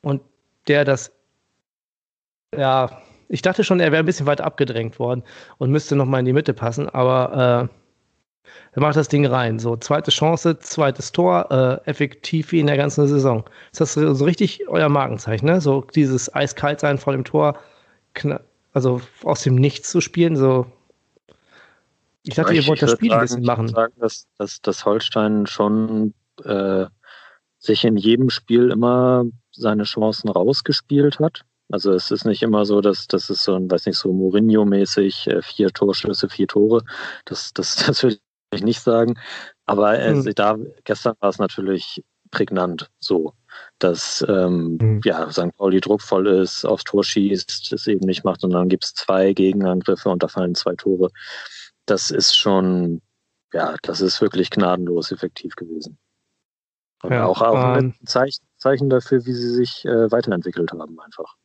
Und 0.00 0.22
der 0.66 0.84
das, 0.84 1.12
ja, 2.56 2.90
ich 3.28 3.42
dachte 3.42 3.64
schon, 3.64 3.80
er 3.80 3.92
wäre 3.92 4.02
ein 4.02 4.06
bisschen 4.06 4.26
weiter 4.26 4.44
abgedrängt 4.44 4.98
worden 4.98 5.22
und 5.58 5.70
müsste 5.70 5.96
nochmal 5.96 6.20
in 6.20 6.26
die 6.26 6.32
Mitte 6.32 6.54
passen, 6.54 6.88
aber 6.88 7.68
äh, 7.70 7.74
er 8.72 8.82
macht 8.82 8.96
das 8.96 9.08
Ding 9.08 9.26
rein. 9.26 9.58
So, 9.58 9.76
zweite 9.76 10.10
Chance, 10.10 10.58
zweites 10.58 11.12
Tor, 11.12 11.50
äh, 11.50 11.90
effektiv 11.90 12.52
wie 12.52 12.60
in 12.60 12.66
der 12.66 12.76
ganzen 12.76 13.06
Saison. 13.06 13.44
Ist 13.72 13.80
das 13.80 13.94
so 13.94 14.24
richtig 14.24 14.68
euer 14.68 14.88
Markenzeichen, 14.88 15.46
ne? 15.46 15.60
So 15.60 15.82
dieses 15.94 16.34
eiskalt 16.34 16.80
sein 16.80 16.98
vor 16.98 17.12
dem 17.12 17.24
Tor, 17.24 17.58
also 18.72 19.00
aus 19.24 19.42
dem 19.42 19.54
Nichts 19.54 19.90
zu 19.90 20.00
spielen, 20.00 20.36
so 20.36 20.66
Ich 22.22 22.34
dachte, 22.34 22.54
ihr 22.54 22.66
wollt 22.66 22.82
das 22.82 22.92
Spiel 22.92 23.10
sagen, 23.10 23.20
ein 23.20 23.26
bisschen 23.26 23.44
machen. 23.44 23.66
Ich 23.66 23.72
würde 23.72 23.82
sagen, 23.82 23.94
dass, 24.00 24.26
dass, 24.38 24.60
dass 24.62 24.84
Holstein 24.84 25.46
schon 25.46 26.14
äh, 26.44 26.86
sich 27.58 27.84
in 27.84 27.96
jedem 27.96 28.30
Spiel 28.30 28.70
immer 28.70 29.24
seine 29.50 29.84
Chancen 29.84 30.28
rausgespielt 30.28 31.18
hat. 31.18 31.42
Also 31.70 31.92
es 31.92 32.10
ist 32.10 32.24
nicht 32.24 32.42
immer 32.42 32.64
so, 32.64 32.80
dass 32.80 33.06
das 33.06 33.28
ist 33.28 33.44
so 33.44 33.54
ein, 33.54 33.70
weiß 33.70 33.86
nicht, 33.86 33.98
so 33.98 34.10
Mourinho-mäßig, 34.12 35.26
äh, 35.28 35.42
vier 35.42 35.68
Torschüsse, 35.70 36.28
vier 36.28 36.48
Tore. 36.48 36.82
Das, 37.24 37.52
das, 37.52 37.76
das 37.86 38.02
würde 38.02 38.18
ich 38.54 38.62
nicht 38.62 38.80
sagen. 38.80 39.18
Aber 39.66 39.98
äh, 39.98 40.14
mhm. 40.14 40.34
da 40.34 40.56
gestern 40.84 41.14
war 41.20 41.28
es 41.30 41.38
natürlich 41.38 42.02
prägnant 42.30 42.90
so, 43.00 43.34
dass 43.78 44.24
ähm, 44.28 44.78
mhm. 44.80 45.00
ja, 45.04 45.30
St. 45.30 45.56
Pauli 45.56 45.80
druckvoll 45.80 46.26
ist, 46.26 46.64
aufs 46.64 46.84
Tor 46.84 47.04
schießt, 47.04 47.72
es 47.72 47.86
eben 47.86 48.06
nicht 48.06 48.24
macht 48.24 48.44
und 48.44 48.50
dann 48.50 48.68
gibt 48.68 48.84
es 48.84 48.94
zwei 48.94 49.32
Gegenangriffe 49.32 50.08
und 50.08 50.22
da 50.22 50.28
fallen 50.28 50.54
zwei 50.54 50.74
Tore. 50.74 51.10
Das 51.86 52.10
ist 52.10 52.36
schon, 52.36 53.00
ja, 53.52 53.76
das 53.82 54.00
ist 54.00 54.20
wirklich 54.20 54.50
gnadenlos 54.50 55.10
effektiv 55.10 55.56
gewesen. 55.56 55.98
Und 57.02 57.12
ja, 57.12 57.26
auch, 57.26 57.40
auch 57.40 57.76
ähm, 57.78 57.94
ein 58.00 58.06
Zeichen, 58.06 58.44
Zeichen 58.56 58.90
dafür, 58.90 59.24
wie 59.24 59.32
sie 59.32 59.54
sich 59.54 59.84
äh, 59.84 60.10
weiterentwickelt 60.10 60.72
haben, 60.72 60.98
einfach. 61.00 61.36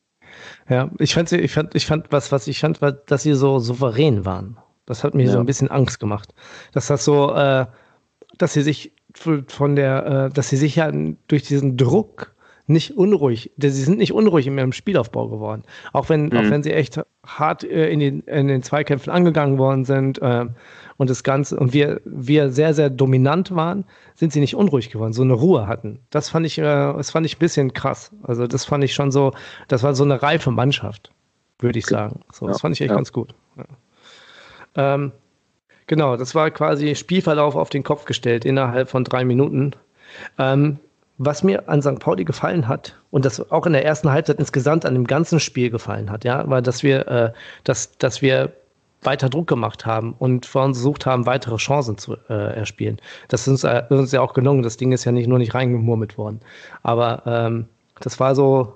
Ja, 0.70 0.90
ich 1.00 1.14
fand, 1.14 1.32
ich 1.32 1.52
fand, 1.52 1.76
ich 1.76 1.86
fand, 1.86 2.12
was, 2.12 2.32
was 2.32 2.48
ich 2.48 2.60
fand, 2.60 2.82
war, 2.82 2.92
dass 2.92 3.24
sie 3.24 3.34
so 3.34 3.60
souverän 3.60 4.26
waren. 4.26 4.58
Das 4.86 5.04
hat 5.04 5.14
mir 5.14 5.26
ja. 5.26 5.32
so 5.32 5.40
ein 5.40 5.46
bisschen 5.46 5.72
Angst 5.72 6.00
gemacht. 6.00 6.34
Dass 6.74 6.88
das 6.88 7.06
so, 7.06 7.34
äh, 7.34 7.66
dass 8.38 8.54
sie 8.54 8.62
sich 8.64 8.94
von 9.16 9.76
der, 9.76 10.06
äh, 10.06 10.30
dass 10.34 10.50
sie 10.50 10.58
sich 10.58 10.76
ja 10.76 10.92
durch 11.28 11.44
diesen 11.44 11.78
Druck 11.78 12.33
nicht 12.66 12.98
unruhig, 12.98 13.52
sie 13.58 13.70
sind 13.70 13.98
nicht 13.98 14.14
unruhig 14.14 14.48
in 14.48 14.58
ihrem 14.58 14.72
Spielaufbau 14.72 15.28
geworden. 15.28 15.64
Auch 15.92 16.10
wenn, 16.10 16.28
mhm. 16.28 16.38
auch 16.38 16.50
wenn 16.50 16.64
sie 16.64 16.72
echt 16.72 17.00
hart 17.26 17.64
äh, 17.64 17.90
in, 17.90 18.00
den, 18.00 18.22
in 18.22 18.48
den 18.48 18.64
Zweikämpfen 18.64 19.12
angegangen 19.12 19.58
worden 19.58 19.84
sind 19.84 20.22
äh, 20.22 20.46
und 20.98 21.10
das 21.10 21.24
Ganze, 21.24 21.58
und 21.58 21.74
wir, 21.74 22.00
wir 22.06 22.50
sehr, 22.50 22.74
sehr 22.74 22.90
dominant 22.90 23.54
waren, 23.54 23.84
sind 24.16 24.32
sie 24.32 24.40
nicht 24.40 24.56
unruhig 24.56 24.90
geworden, 24.90 25.14
so 25.14 25.24
eine 25.24 25.34
Ruhe 25.34 25.68
hatten. 25.68 26.00
Das 26.10 26.30
fand 26.30 26.46
ich, 26.46 26.58
äh, 26.58 26.64
das 26.64 27.12
fand 27.12 27.26
ich 27.26 27.36
ein 27.36 27.40
bisschen 27.40 27.74
krass. 27.74 28.12
Also 28.24 28.48
das 28.48 28.64
fand 28.66 28.84
ich 28.84 28.94
schon 28.94 29.12
so, 29.12 29.34
das 29.68 29.84
war 29.84 29.94
so 29.94 30.04
eine 30.04 30.22
reife 30.22 30.52
Mannschaft, 30.52 31.12
würde 31.60 31.80
ich 31.80 31.86
sagen. 31.86 32.22
So, 32.32 32.48
das 32.48 32.62
fand 32.62 32.76
ich 32.76 32.82
echt 32.82 32.92
ja. 32.92 32.96
ganz 32.96 33.12
gut. 33.12 33.36
Ja. 33.58 33.66
Ähm, 34.76 35.12
genau, 35.88 36.16
das 36.16 36.34
war 36.34 36.50
quasi 36.50 36.96
Spielverlauf 36.96 37.56
auf 37.56 37.70
den 37.70 37.84
Kopf 37.84 38.06
gestellt 38.06 38.46
innerhalb 38.46 38.90
von 38.90 39.04
drei 39.04 39.26
Minuten. 39.26 39.74
Ähm, 40.38 40.80
was 41.26 41.44
mir 41.44 41.68
an 41.70 41.82
St. 41.82 42.00
Pauli 42.00 42.24
gefallen 42.24 42.68
hat 42.68 42.96
und 43.12 43.26
das 43.26 43.52
auch 43.52 43.66
in 43.66 43.74
der 43.74 43.86
ersten 43.86 44.12
Halbzeit 44.12 44.40
insgesamt 44.40 44.86
an 44.86 44.94
dem 44.94 45.06
ganzen 45.06 45.40
Spiel 45.40 45.70
gefallen 45.70 46.10
hat, 46.10 46.24
ja, 46.24 46.50
war, 46.50 46.62
dass 46.62 46.84
wir, 46.84 47.08
äh, 47.08 47.32
dass, 47.64 47.98
dass 47.98 48.22
wir 48.22 48.54
weiter 49.04 49.30
Druck 49.30 49.48
gemacht 49.48 49.86
haben 49.86 50.16
und 50.18 50.46
versucht 50.46 51.06
haben, 51.06 51.26
weitere 51.26 51.58
Chancen 51.58 51.98
zu 51.98 52.16
äh, 52.30 52.56
erspielen. 52.56 53.00
Das 53.28 53.42
ist 53.42 53.48
uns, 53.48 53.64
äh, 53.64 53.84
uns 53.90 54.12
ja 54.12 54.22
auch 54.22 54.34
gelungen. 54.34 54.64
Das 54.64 54.78
Ding 54.78 54.92
ist 54.92 55.04
ja 55.04 55.12
nicht 55.12 55.28
nur 55.28 55.40
nicht 55.40 55.54
reingemurmelt 55.54 56.18
worden. 56.18 56.40
Aber 56.84 57.24
ähm, 57.26 57.66
das 58.00 58.20
war 58.20 58.36
so, 58.36 58.74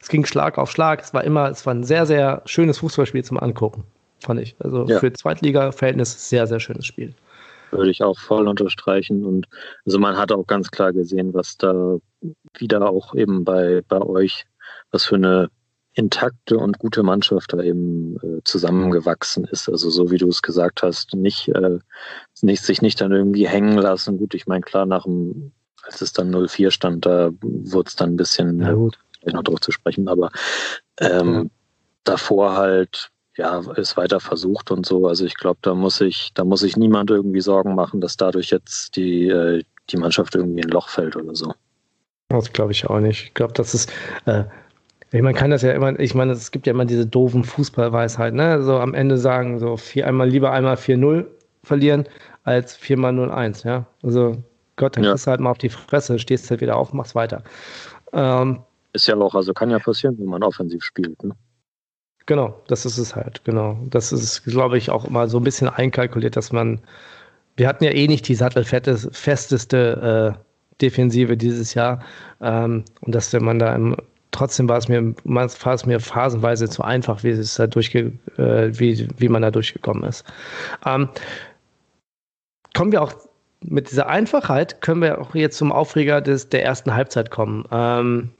es 0.00 0.08
ging 0.08 0.24
Schlag 0.24 0.58
auf 0.58 0.70
Schlag. 0.70 1.02
Es 1.02 1.14
war 1.14 1.24
immer, 1.24 1.50
es 1.50 1.66
war 1.66 1.74
ein 1.74 1.84
sehr, 1.84 2.06
sehr 2.06 2.42
schönes 2.46 2.78
Fußballspiel 2.78 3.24
zum 3.24 3.38
Angucken, 3.38 3.84
fand 4.20 4.40
ich. 4.40 4.56
Also 4.60 4.86
ja. 4.86 4.98
für 4.98 5.12
Zweitliga-Verhältnis 5.12 6.28
sehr, 6.28 6.46
sehr 6.46 6.60
schönes 6.60 6.86
Spiel. 6.86 7.14
Würde 7.70 7.90
ich 7.90 8.02
auch 8.02 8.18
voll 8.18 8.48
unterstreichen. 8.48 9.24
Und 9.24 9.46
also 9.84 9.98
man 9.98 10.16
hat 10.16 10.32
auch 10.32 10.46
ganz 10.46 10.70
klar 10.70 10.92
gesehen, 10.92 11.34
was 11.34 11.56
da 11.56 11.98
wieder 12.58 12.90
auch 12.90 13.14
eben 13.14 13.44
bei, 13.44 13.82
bei 13.88 14.00
euch, 14.00 14.44
was 14.90 15.04
für 15.04 15.16
eine 15.16 15.50
intakte 15.96 16.58
und 16.58 16.78
gute 16.78 17.02
Mannschaft 17.02 17.54
da 17.54 17.62
eben 17.62 18.16
äh, 18.16 18.42
zusammengewachsen 18.44 19.44
ist. 19.44 19.68
Also 19.68 19.88
so 19.88 20.10
wie 20.10 20.18
du 20.18 20.28
es 20.28 20.42
gesagt 20.42 20.82
hast, 20.82 21.14
nicht, 21.14 21.48
äh, 21.48 21.78
nicht 22.42 22.62
sich 22.62 22.82
nicht 22.82 23.00
dann 23.00 23.12
irgendwie 23.12 23.48
hängen 23.48 23.78
lassen. 23.78 24.18
Gut, 24.18 24.34
ich 24.34 24.46
meine, 24.46 24.60
klar, 24.60 24.84
nach 24.84 25.04
dem, 25.04 25.52
als 25.82 26.02
es 26.02 26.12
dann 26.12 26.34
0-4 26.34 26.70
stand, 26.70 27.06
da 27.06 27.30
wurde 27.40 27.88
es 27.88 27.96
dann 27.96 28.10
ein 28.10 28.16
bisschen 28.16 28.60
ja, 28.60 28.72
gut. 28.72 28.98
Noch 29.24 29.42
drauf 29.42 29.60
zu 29.60 29.72
sprechen, 29.72 30.06
aber 30.06 30.30
ähm, 31.00 31.34
ja. 31.34 31.44
davor 32.04 32.56
halt 32.56 33.10
ja, 33.36 33.60
ist 33.76 33.96
weiter 33.96 34.20
versucht 34.20 34.70
und 34.70 34.86
so. 34.86 35.06
Also 35.06 35.24
ich 35.24 35.34
glaube, 35.36 35.58
da 35.62 35.74
muss 35.74 36.00
ich, 36.00 36.32
da 36.34 36.44
muss 36.44 36.60
sich 36.60 36.76
niemand 36.76 37.10
irgendwie 37.10 37.40
Sorgen 37.40 37.74
machen, 37.74 38.00
dass 38.00 38.16
dadurch 38.16 38.50
jetzt 38.50 38.96
die, 38.96 39.28
äh, 39.28 39.62
die 39.90 39.96
Mannschaft 39.96 40.34
irgendwie 40.34 40.60
in 40.60 40.66
ein 40.66 40.72
Loch 40.72 40.88
fällt 40.88 41.16
oder 41.16 41.34
so. 41.34 41.52
Das 42.28 42.52
glaube 42.52 42.72
ich 42.72 42.88
auch 42.88 43.00
nicht. 43.00 43.24
Ich 43.24 43.34
glaube, 43.34 43.52
das 43.52 43.74
ist, 43.74 43.92
äh, 44.24 44.44
man 45.12 45.34
kann 45.34 45.50
das 45.50 45.62
ja 45.62 45.72
immer, 45.72 45.98
ich 46.00 46.14
meine, 46.14 46.32
es 46.32 46.50
gibt 46.50 46.66
ja 46.66 46.72
immer 46.72 46.84
diese 46.84 47.06
doofen 47.06 47.44
Fußballweisheiten, 47.44 48.36
ne? 48.36 48.62
So 48.62 48.78
am 48.78 48.94
Ende 48.94 49.18
sagen, 49.18 49.58
so 49.60 49.76
vier, 49.76 50.06
einmal 50.06 50.28
lieber 50.28 50.50
einmal 50.50 50.76
4-0 50.76 51.26
verlieren, 51.62 52.06
als 52.42 52.74
viermal 52.74 53.12
0-1, 53.12 53.66
ja. 53.66 53.86
Also 54.02 54.36
Gott, 54.76 54.96
dann 54.96 55.04
ja. 55.04 55.10
kriegst 55.10 55.26
du 55.26 55.30
halt 55.30 55.40
mal 55.40 55.50
auf 55.50 55.58
die 55.58 55.68
Fresse, 55.68 56.18
stehst 56.18 56.50
halt 56.50 56.60
wieder 56.60 56.76
auf, 56.76 56.92
machst 56.92 57.14
weiter. 57.14 57.42
Ähm, 58.12 58.60
ist 58.92 59.06
ja 59.06 59.16
auch, 59.16 59.34
also 59.34 59.52
kann 59.54 59.70
ja 59.70 59.78
passieren, 59.78 60.18
wenn 60.18 60.26
man 60.26 60.42
offensiv 60.42 60.82
spielt, 60.82 61.22
ne? 61.22 61.34
Genau, 62.26 62.60
das 62.66 62.84
ist 62.84 62.98
es 62.98 63.14
halt, 63.14 63.44
genau. 63.44 63.78
Das 63.88 64.12
ist, 64.12 64.44
glaube 64.44 64.78
ich, 64.78 64.90
auch 64.90 65.04
immer 65.04 65.28
so 65.28 65.38
ein 65.38 65.44
bisschen 65.44 65.68
einkalkuliert, 65.68 66.36
dass 66.36 66.52
man, 66.52 66.80
wir 67.56 67.68
hatten 67.68 67.84
ja 67.84 67.92
eh 67.92 68.08
nicht 68.08 68.26
die 68.28 68.34
sattelfesteste 68.34 70.34
äh, 70.34 70.38
Defensive 70.80 71.36
dieses 71.36 71.74
Jahr 71.74 72.00
ähm, 72.40 72.84
und 73.00 73.14
dass 73.14 73.32
wenn 73.32 73.44
man 73.44 73.58
da 73.58 73.74
im 73.74 73.96
trotzdem 74.36 74.68
war 74.68 74.76
es 74.76 74.88
mir, 74.88 75.14
war 75.24 75.74
es 75.74 75.86
mir 75.86 75.98
phasenweise 75.98 76.68
zu 76.68 76.82
einfach, 76.82 77.24
wie, 77.24 77.30
es 77.30 77.54
da 77.54 77.66
durchge, 77.66 78.12
äh, 78.36 78.70
wie, 78.72 79.08
wie 79.16 79.28
man 79.28 79.42
da 79.42 79.50
durchgekommen 79.50 80.04
ist. 80.04 80.24
Ähm, 80.84 81.08
kommen 82.74 82.92
wir 82.92 83.02
auch 83.02 83.14
mit 83.62 83.90
dieser 83.90 84.08
Einfachheit, 84.08 84.82
können 84.82 85.00
wir 85.00 85.20
auch 85.20 85.34
jetzt 85.34 85.56
zum 85.56 85.72
Aufreger 85.72 86.20
des, 86.20 86.50
der 86.50 86.64
ersten 86.64 86.94
Halbzeit 86.94 87.30
kommen. 87.30 87.64
Ähm, 87.72 88.30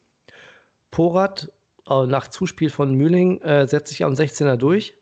Porat 0.91 1.51
nach 1.89 2.29
Zuspiel 2.29 2.71
von 2.71 2.95
Mühling 2.95 3.41
äh, 3.43 3.67
setzt 3.67 3.91
sich 3.91 4.05
am 4.05 4.15
16er 4.15 4.57
durch 4.57 4.95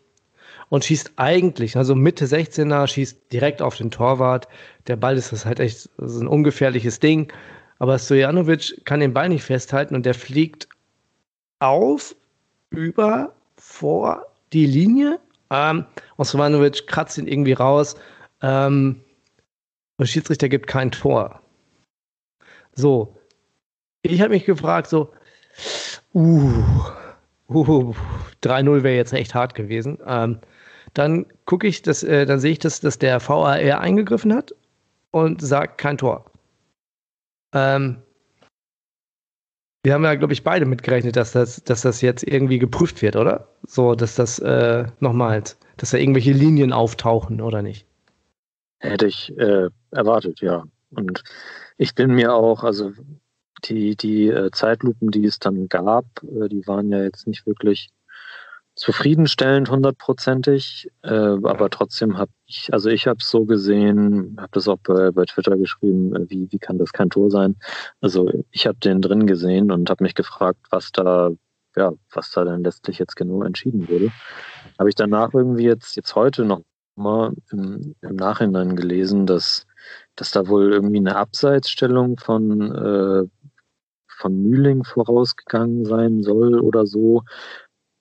und 0.68 0.84
schießt 0.84 1.12
eigentlich, 1.16 1.76
also 1.76 1.94
Mitte 1.94 2.26
16er, 2.26 2.86
schießt 2.86 3.32
direkt 3.32 3.62
auf 3.62 3.76
den 3.76 3.90
Torwart. 3.90 4.48
Der 4.86 4.96
Ball 4.96 5.16
ist 5.16 5.32
das 5.32 5.46
halt 5.46 5.60
echt 5.60 5.88
das 5.98 6.16
ein 6.16 6.28
ungefährliches 6.28 7.00
Ding. 7.00 7.32
Aber 7.78 7.98
Stojanovic 7.98 8.84
kann 8.84 9.00
den 9.00 9.14
Ball 9.14 9.28
nicht 9.28 9.44
festhalten 9.44 9.94
und 9.94 10.06
der 10.06 10.14
fliegt 10.14 10.68
auf, 11.58 12.14
über, 12.70 13.34
vor 13.56 14.26
die 14.52 14.66
Linie. 14.66 15.18
Ähm, 15.50 15.84
Osmanovic 16.16 16.86
kratzt 16.86 17.18
ihn 17.18 17.26
irgendwie 17.26 17.52
raus. 17.52 17.96
Ähm, 18.42 19.00
der 19.98 20.06
Schiedsrichter 20.06 20.48
gibt 20.48 20.66
kein 20.66 20.90
Tor. 20.90 21.40
So. 22.74 23.16
Ich 24.02 24.20
habe 24.20 24.30
mich 24.30 24.44
gefragt, 24.44 24.88
so, 24.88 25.12
uh, 26.14 26.62
uh 27.48 27.94
3-0 28.42 28.82
wäre 28.82 28.96
jetzt 28.96 29.12
echt 29.12 29.34
hart 29.34 29.54
gewesen. 29.54 29.98
Ähm, 30.06 30.38
dann 30.94 31.26
gucke 31.44 31.66
ich, 31.66 31.82
dass, 31.82 32.02
äh, 32.02 32.26
dann 32.26 32.38
sehe 32.38 32.52
ich, 32.52 32.58
dass, 32.58 32.80
dass 32.80 32.98
der 32.98 33.20
VAR 33.20 33.80
eingegriffen 33.80 34.34
hat 34.34 34.54
und 35.10 35.42
sagt 35.42 35.78
kein 35.78 35.98
Tor. 35.98 36.30
Ähm, 37.54 38.02
wir 39.84 39.92
haben 39.92 40.04
ja, 40.04 40.14
glaube 40.14 40.32
ich, 40.32 40.42
beide 40.42 40.64
mitgerechnet, 40.64 41.16
dass 41.16 41.32
das, 41.32 41.62
dass 41.62 41.82
das 41.82 42.00
jetzt 42.00 42.22
irgendwie 42.22 42.58
geprüft 42.58 43.02
wird, 43.02 43.16
oder? 43.16 43.48
So, 43.66 43.94
dass 43.94 44.14
das 44.14 44.38
äh, 44.38 44.86
nochmals, 45.00 45.58
dass 45.76 45.90
da 45.90 45.98
irgendwelche 45.98 46.32
Linien 46.32 46.72
auftauchen, 46.72 47.40
oder 47.40 47.60
nicht? 47.60 47.86
Hätte 48.78 49.06
ich 49.06 49.36
äh, 49.36 49.68
erwartet, 49.90 50.40
ja. 50.40 50.64
Und 50.90 51.22
ich 51.76 51.94
bin 51.94 52.14
mir 52.14 52.32
auch, 52.32 52.64
also 52.64 52.92
die, 53.64 53.96
die 53.96 54.28
äh, 54.28 54.50
Zeitlupen, 54.50 55.10
die 55.10 55.24
es 55.26 55.38
dann 55.38 55.68
gab, 55.68 56.06
äh, 56.22 56.48
die 56.48 56.66
waren 56.66 56.90
ja 56.90 57.02
jetzt 57.02 57.26
nicht 57.26 57.46
wirklich 57.46 57.90
zufriedenstellend 58.76 59.70
hundertprozentig, 59.70 60.90
äh, 61.02 61.08
aber 61.08 61.70
trotzdem 61.70 62.18
habe 62.18 62.32
ich, 62.46 62.72
also 62.72 62.90
ich 62.90 63.06
habe 63.06 63.18
es 63.20 63.30
so 63.30 63.44
gesehen, 63.44 64.36
habe 64.38 64.48
das 64.52 64.66
auch 64.66 64.78
bei, 64.78 65.12
bei 65.12 65.24
Twitter 65.24 65.56
geschrieben, 65.56 66.14
äh, 66.14 66.28
wie, 66.28 66.50
wie 66.50 66.58
kann 66.58 66.78
das 66.78 66.92
kein 66.92 67.10
Tor 67.10 67.30
sein? 67.30 67.56
Also 68.00 68.30
ich 68.50 68.66
habe 68.66 68.78
den 68.78 69.00
drin 69.00 69.26
gesehen 69.26 69.70
und 69.70 69.90
habe 69.90 70.02
mich 70.02 70.14
gefragt, 70.14 70.58
was 70.70 70.90
da, 70.90 71.30
ja, 71.76 71.92
was 72.12 72.32
da 72.32 72.44
dann 72.44 72.64
letztlich 72.64 72.98
jetzt 72.98 73.14
genau 73.14 73.44
entschieden 73.44 73.88
wurde. 73.88 74.10
Habe 74.78 74.88
ich 74.88 74.96
danach 74.96 75.32
irgendwie 75.34 75.64
jetzt, 75.64 75.94
jetzt 75.94 76.16
heute 76.16 76.44
noch 76.44 76.62
mal 76.96 77.32
im, 77.52 77.94
im 78.00 78.16
Nachhinein 78.16 78.74
gelesen, 78.74 79.26
dass, 79.26 79.66
dass 80.16 80.30
da 80.30 80.48
wohl 80.48 80.72
irgendwie 80.72 80.98
eine 80.98 81.16
Abseitsstellung 81.16 82.18
von, 82.18 82.72
äh, 82.72 83.28
von 84.08 84.42
Mühling 84.42 84.84
vorausgegangen 84.84 85.84
sein 85.84 86.22
soll 86.22 86.60
oder 86.60 86.86
so. 86.86 87.22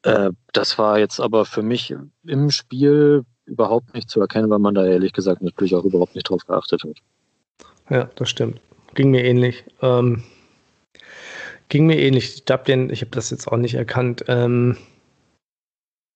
Äh, 0.04 0.32
das 0.52 0.78
war 0.78 1.00
jetzt 1.00 1.20
aber 1.20 1.46
für 1.46 1.64
mich 1.64 1.96
im 2.26 2.50
Spiel 2.50 3.26
überhaupt 3.46 3.94
nicht 3.94 4.10
zu 4.10 4.22
erkennen, 4.22 4.50
weil 4.50 4.60
man 4.60 4.76
da 4.76 4.86
ehrlich 4.86 5.14
gesagt 5.14 5.42
natürlich 5.42 5.76
auch 5.76 5.84
überhaupt 5.84 6.16
nicht 6.16 6.30
drauf 6.30 6.46
geachtet 6.46 6.84
hat. 6.84 6.98
Ja, 7.90 8.10
das 8.16 8.30
stimmt. 8.30 8.62
Ging 8.94 9.12
mir 9.12 9.24
ähnlich. 9.24 9.66
Ähm, 9.82 10.24
ging 11.70 11.88
mir 11.88 12.00
ähnlich. 12.00 12.44
Ich 12.44 12.52
habe 12.52 12.64
den, 12.64 12.90
ich 12.90 13.02
habe 13.02 13.12
das 13.12 13.30
jetzt 13.32 13.48
auch 13.48 13.58
nicht 13.58 13.74
erkannt. 13.74 14.24
Ähm, 14.28 14.78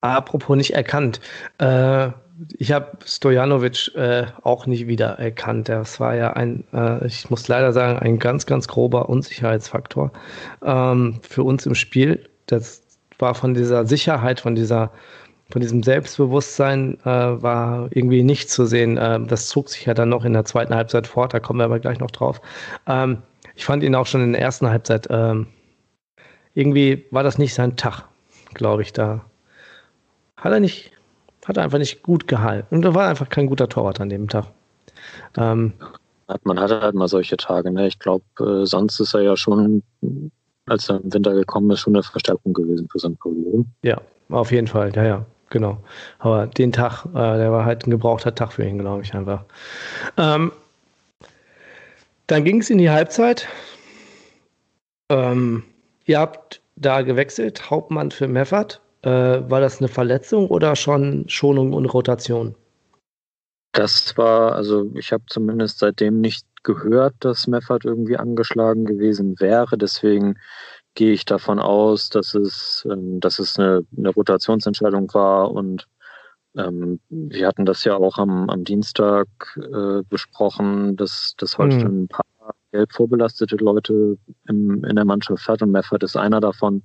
apropos 0.01 0.55
nicht 0.55 0.73
erkannt. 0.73 1.19
Äh, 1.57 2.11
ich 2.57 2.71
habe 2.71 2.97
Stojanovic 3.05 3.95
äh, 3.95 4.27
auch 4.43 4.65
nicht 4.65 4.87
wieder 4.87 5.19
erkannt. 5.19 5.69
Das 5.69 5.99
war 5.99 6.15
ja 6.15 6.33
ein, 6.33 6.63
äh, 6.73 7.05
ich 7.07 7.29
muss 7.29 7.47
leider 7.47 7.73
sagen, 7.73 7.99
ein 7.99 8.19
ganz, 8.19 8.45
ganz 8.45 8.67
grober 8.67 9.09
Unsicherheitsfaktor 9.09 10.11
ähm, 10.63 11.19
für 11.21 11.43
uns 11.43 11.65
im 11.65 11.75
Spiel. 11.75 12.27
Das 12.45 12.81
war 13.19 13.33
von 13.35 13.53
dieser 13.53 13.85
Sicherheit, 13.85 14.39
von 14.39 14.55
dieser 14.55 14.91
von 15.49 15.61
diesem 15.61 15.81
Selbstbewusstsein 15.81 16.99
äh, 17.05 17.05
war 17.05 17.87
irgendwie 17.91 18.21
nicht 18.21 18.49
zu 18.49 18.65
sehen. 18.65 18.97
Äh, 18.97 19.21
das 19.25 19.47
zog 19.47 19.69
sich 19.69 19.85
ja 19.85 19.93
dann 19.93 20.09
noch 20.09 20.25
in 20.25 20.33
der 20.33 20.45
zweiten 20.45 20.75
Halbzeit 20.75 21.07
fort, 21.07 21.33
da 21.33 21.39
kommen 21.39 21.59
wir 21.59 21.65
aber 21.65 21.79
gleich 21.79 21.99
noch 21.99 22.11
drauf. 22.11 22.41
Ähm, 22.85 23.19
ich 23.55 23.65
fand 23.65 23.81
ihn 23.83 23.95
auch 23.95 24.05
schon 24.05 24.21
in 24.21 24.33
der 24.33 24.41
ersten 24.41 24.69
Halbzeit, 24.69 25.07
ähm, 25.09 25.47
irgendwie 26.53 27.05
war 27.11 27.23
das 27.23 27.37
nicht 27.37 27.53
sein 27.53 27.77
Tag, 27.77 28.03
glaube 28.53 28.81
ich, 28.81 28.91
da. 28.91 29.23
Hat 30.35 30.51
er 30.51 30.59
nicht, 30.59 30.91
hat 31.47 31.57
einfach 31.57 31.77
nicht 31.77 32.03
gut 32.03 32.27
gehalten. 32.27 32.75
Und 32.75 32.81
da 32.81 32.93
war 32.93 33.07
einfach 33.07 33.29
kein 33.29 33.47
guter 33.47 33.69
Torwart 33.69 34.01
an 34.01 34.09
dem 34.09 34.27
Tag. 34.27 34.47
Ähm, 35.37 35.73
man 36.43 36.59
hatte 36.59 36.81
halt 36.81 36.95
mal 36.95 37.07
solche 37.07 37.37
Tage, 37.37 37.71
ne? 37.71 37.87
Ich 37.87 37.99
glaube, 37.99 38.25
äh, 38.39 38.65
sonst 38.65 38.99
ist 38.99 39.13
er 39.13 39.21
ja 39.21 39.37
schon, 39.37 39.81
als 40.65 40.89
er 40.89 41.01
im 41.01 41.13
Winter 41.13 41.33
gekommen 41.33 41.71
ist, 41.71 41.79
schon 41.79 41.95
eine 41.95 42.03
Verstärkung 42.03 42.53
gewesen 42.53 42.87
für 42.91 42.99
St. 42.99 43.17
Pauli. 43.19 43.63
Ja, 43.83 44.01
auf 44.29 44.51
jeden 44.51 44.67
Fall, 44.67 44.93
ja, 44.95 45.03
ja 45.05 45.25
genau. 45.49 45.77
Aber 46.19 46.47
den 46.47 46.73
Tag, 46.73 47.05
äh, 47.05 47.37
der 47.37 47.51
war 47.51 47.65
halt 47.65 47.87
ein 47.87 47.91
gebrauchter 47.91 48.35
Tag 48.35 48.51
für 48.53 48.65
ihn, 48.65 48.79
glaube 48.79 49.03
ich 49.03 49.13
einfach. 49.13 49.45
Ähm, 50.17 50.51
dann 52.27 52.43
ging 52.43 52.59
es 52.59 52.69
in 52.69 52.77
die 52.77 52.89
Halbzeit. 52.89 53.47
Ähm, 55.09 55.63
ihr 56.05 56.19
habt 56.19 56.61
da 56.75 57.01
gewechselt, 57.01 57.69
Hauptmann 57.69 58.11
für 58.11 58.27
Meffert. 58.27 58.81
Äh, 59.01 59.09
war 59.49 59.61
das 59.61 59.79
eine 59.79 59.87
Verletzung 59.87 60.47
oder 60.47 60.75
schon 60.75 61.25
Schonung 61.27 61.73
und 61.73 61.85
Rotation? 61.85 62.55
Das 63.71 64.17
war, 64.17 64.53
also 64.53 64.89
ich 64.95 65.11
habe 65.11 65.23
zumindest 65.27 65.79
seitdem 65.79 66.19
nicht 66.19 66.45
gehört, 66.63 67.13
dass 67.19 67.47
Meffert 67.47 67.85
irgendwie 67.85 68.17
angeschlagen 68.17 68.85
gewesen 68.85 69.39
wäre. 69.39 69.77
Deswegen 69.77 70.39
gehe 70.95 71.13
ich 71.13 71.25
davon 71.25 71.59
aus, 71.59 72.09
dass 72.09 72.33
es, 72.33 72.87
ähm, 72.91 73.19
dass 73.19 73.39
es 73.39 73.59
eine, 73.59 73.85
eine 73.95 74.09
Rotationsentscheidung 74.09 75.13
war 75.13 75.51
und 75.51 75.87
ähm, 76.55 76.99
wir 77.09 77.47
hatten 77.47 77.65
das 77.65 77.83
ja 77.83 77.95
auch 77.95 78.17
am, 78.17 78.49
am 78.49 78.63
Dienstag 78.63 79.27
äh, 79.57 80.01
besprochen, 80.09 80.95
dass, 80.97 81.35
dass 81.37 81.57
heute 81.57 81.87
mhm. 81.87 82.03
ein 82.03 82.07
paar 82.07 82.25
gelb 82.71 82.91
vorbelastete 82.91 83.55
Leute 83.57 84.17
im, 84.47 84.83
in 84.83 84.95
der 84.95 85.05
Mannschaft 85.05 85.47
hat 85.47 85.61
und 85.61 85.71
Meffert 85.71 86.03
ist 86.03 86.17
einer 86.17 86.41
davon. 86.41 86.83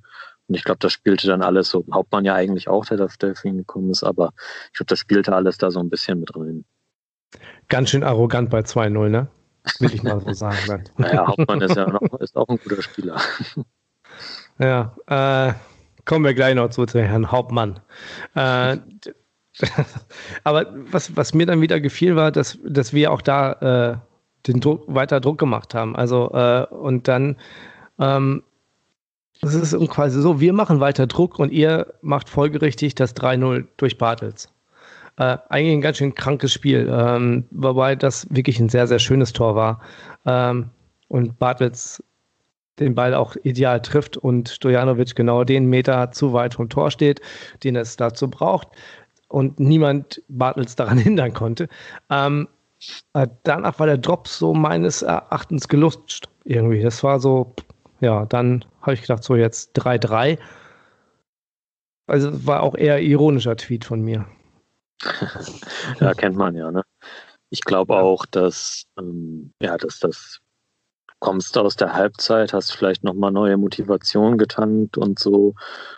Und 0.52 0.56
ich 0.58 0.64
glaube, 0.64 0.80
das 0.80 0.92
spielte 0.92 1.28
dann 1.28 1.40
alles 1.40 1.70
so. 1.70 1.82
Hauptmann 1.90 2.26
ja 2.26 2.34
eigentlich 2.34 2.68
auch, 2.68 2.84
der 2.84 2.98
da 2.98 3.08
für 3.08 3.48
ihn 3.48 3.56
gekommen 3.56 3.90
ist, 3.90 4.02
aber 4.02 4.34
ich 4.66 4.74
glaube, 4.74 4.88
das 4.88 4.98
spielte 4.98 5.34
alles 5.34 5.56
da 5.56 5.70
so 5.70 5.80
ein 5.80 5.88
bisschen 5.88 6.20
mit 6.20 6.36
rein. 6.36 6.66
Ganz 7.68 7.88
schön 7.88 8.04
arrogant 8.04 8.50
bei 8.50 8.58
2-0, 8.58 9.08
ne? 9.08 9.28
Will 9.78 9.94
ich 9.94 10.02
mal 10.02 10.20
so 10.20 10.30
sagen. 10.34 10.84
naja, 10.98 11.26
Hauptmann 11.26 11.62
ist 11.62 11.74
ja 11.74 11.88
noch, 11.88 12.02
ist 12.20 12.36
auch 12.36 12.48
ein 12.48 12.58
guter 12.58 12.82
Spieler. 12.82 13.16
Ja, 14.58 14.94
äh, 15.06 15.54
kommen 16.04 16.26
wir 16.26 16.34
gleich 16.34 16.54
noch 16.54 16.68
zu, 16.68 16.84
zu 16.84 17.00
Herrn 17.00 17.32
Hauptmann. 17.32 17.80
Äh, 18.34 18.76
aber 20.44 20.66
was, 20.90 21.16
was 21.16 21.32
mir 21.32 21.46
dann 21.46 21.62
wieder 21.62 21.80
gefiel, 21.80 22.14
war, 22.14 22.30
dass, 22.30 22.58
dass 22.62 22.92
wir 22.92 23.10
auch 23.10 23.22
da 23.22 24.02
äh, 24.42 24.46
den 24.46 24.60
Druck, 24.60 24.84
weiter 24.86 25.20
Druck 25.20 25.38
gemacht 25.38 25.74
haben. 25.74 25.96
Also, 25.96 26.30
äh, 26.34 26.66
und 26.66 27.08
dann, 27.08 27.38
ähm, 27.98 28.42
das 29.42 29.54
ist 29.54 29.76
quasi 29.90 30.20
so, 30.20 30.40
wir 30.40 30.52
machen 30.52 30.78
weiter 30.78 31.08
Druck 31.08 31.38
und 31.40 31.52
ihr 31.52 31.92
macht 32.00 32.28
folgerichtig 32.28 32.94
das 32.94 33.16
3-0 33.16 33.66
durch 33.76 33.98
Bartels. 33.98 34.48
Äh, 35.16 35.36
eigentlich 35.48 35.74
ein 35.74 35.80
ganz 35.80 35.98
schön 35.98 36.14
krankes 36.14 36.52
Spiel, 36.52 36.88
ähm, 36.90 37.44
wobei 37.50 37.96
das 37.96 38.26
wirklich 38.30 38.60
ein 38.60 38.68
sehr, 38.68 38.86
sehr 38.86 39.00
schönes 39.00 39.32
Tor 39.32 39.56
war. 39.56 39.80
Ähm, 40.24 40.70
und 41.08 41.38
Bartels 41.40 42.02
den 42.78 42.94
Ball 42.94 43.14
auch 43.14 43.36
ideal 43.42 43.82
trifft 43.82 44.16
und 44.16 44.48
Stojanovic 44.48 45.14
genau 45.14 45.44
den 45.44 45.66
Meter 45.66 46.12
zu 46.12 46.32
weit 46.32 46.54
vom 46.54 46.68
Tor 46.68 46.90
steht, 46.90 47.20
den 47.64 47.76
es 47.76 47.96
dazu 47.96 48.30
braucht 48.30 48.68
und 49.28 49.58
niemand 49.58 50.22
Bartels 50.28 50.76
daran 50.76 50.98
hindern 50.98 51.34
konnte. 51.34 51.68
Ähm, 52.10 52.48
äh, 53.14 53.26
danach 53.42 53.80
war 53.80 53.86
der 53.86 53.98
Drop 53.98 54.28
so 54.28 54.54
meines 54.54 55.02
Erachtens 55.02 55.66
gelutscht 55.66 56.28
irgendwie. 56.44 56.80
Das 56.80 57.02
war 57.02 57.18
so, 57.18 57.54
ja, 58.00 58.24
dann 58.26 58.64
habe 58.82 58.94
ich 58.94 59.02
gedacht, 59.02 59.24
so 59.24 59.36
jetzt 59.36 59.76
3-3. 59.78 60.38
Also 62.06 62.46
war 62.46 62.62
auch 62.62 62.74
eher 62.74 63.00
ironischer 63.00 63.56
Tweet 63.56 63.84
von 63.84 64.02
mir. 64.02 64.26
ja, 66.00 66.14
kennt 66.14 66.36
man 66.36 66.54
ja, 66.54 66.70
ne? 66.70 66.82
Ich 67.50 67.62
glaube 67.62 67.96
auch, 67.96 68.26
dass, 68.26 68.84
ähm, 68.98 69.52
ja, 69.60 69.76
dass 69.76 69.98
das 69.98 70.40
kommst 71.22 71.56
aus 71.56 71.76
der 71.76 71.92
Halbzeit, 71.92 72.52
hast 72.52 72.72
vielleicht 72.72 73.04
nochmal 73.04 73.30
neue 73.30 73.56
Motivation 73.56 74.38
getankt 74.38 74.98
und 74.98 75.20
so 75.20 75.54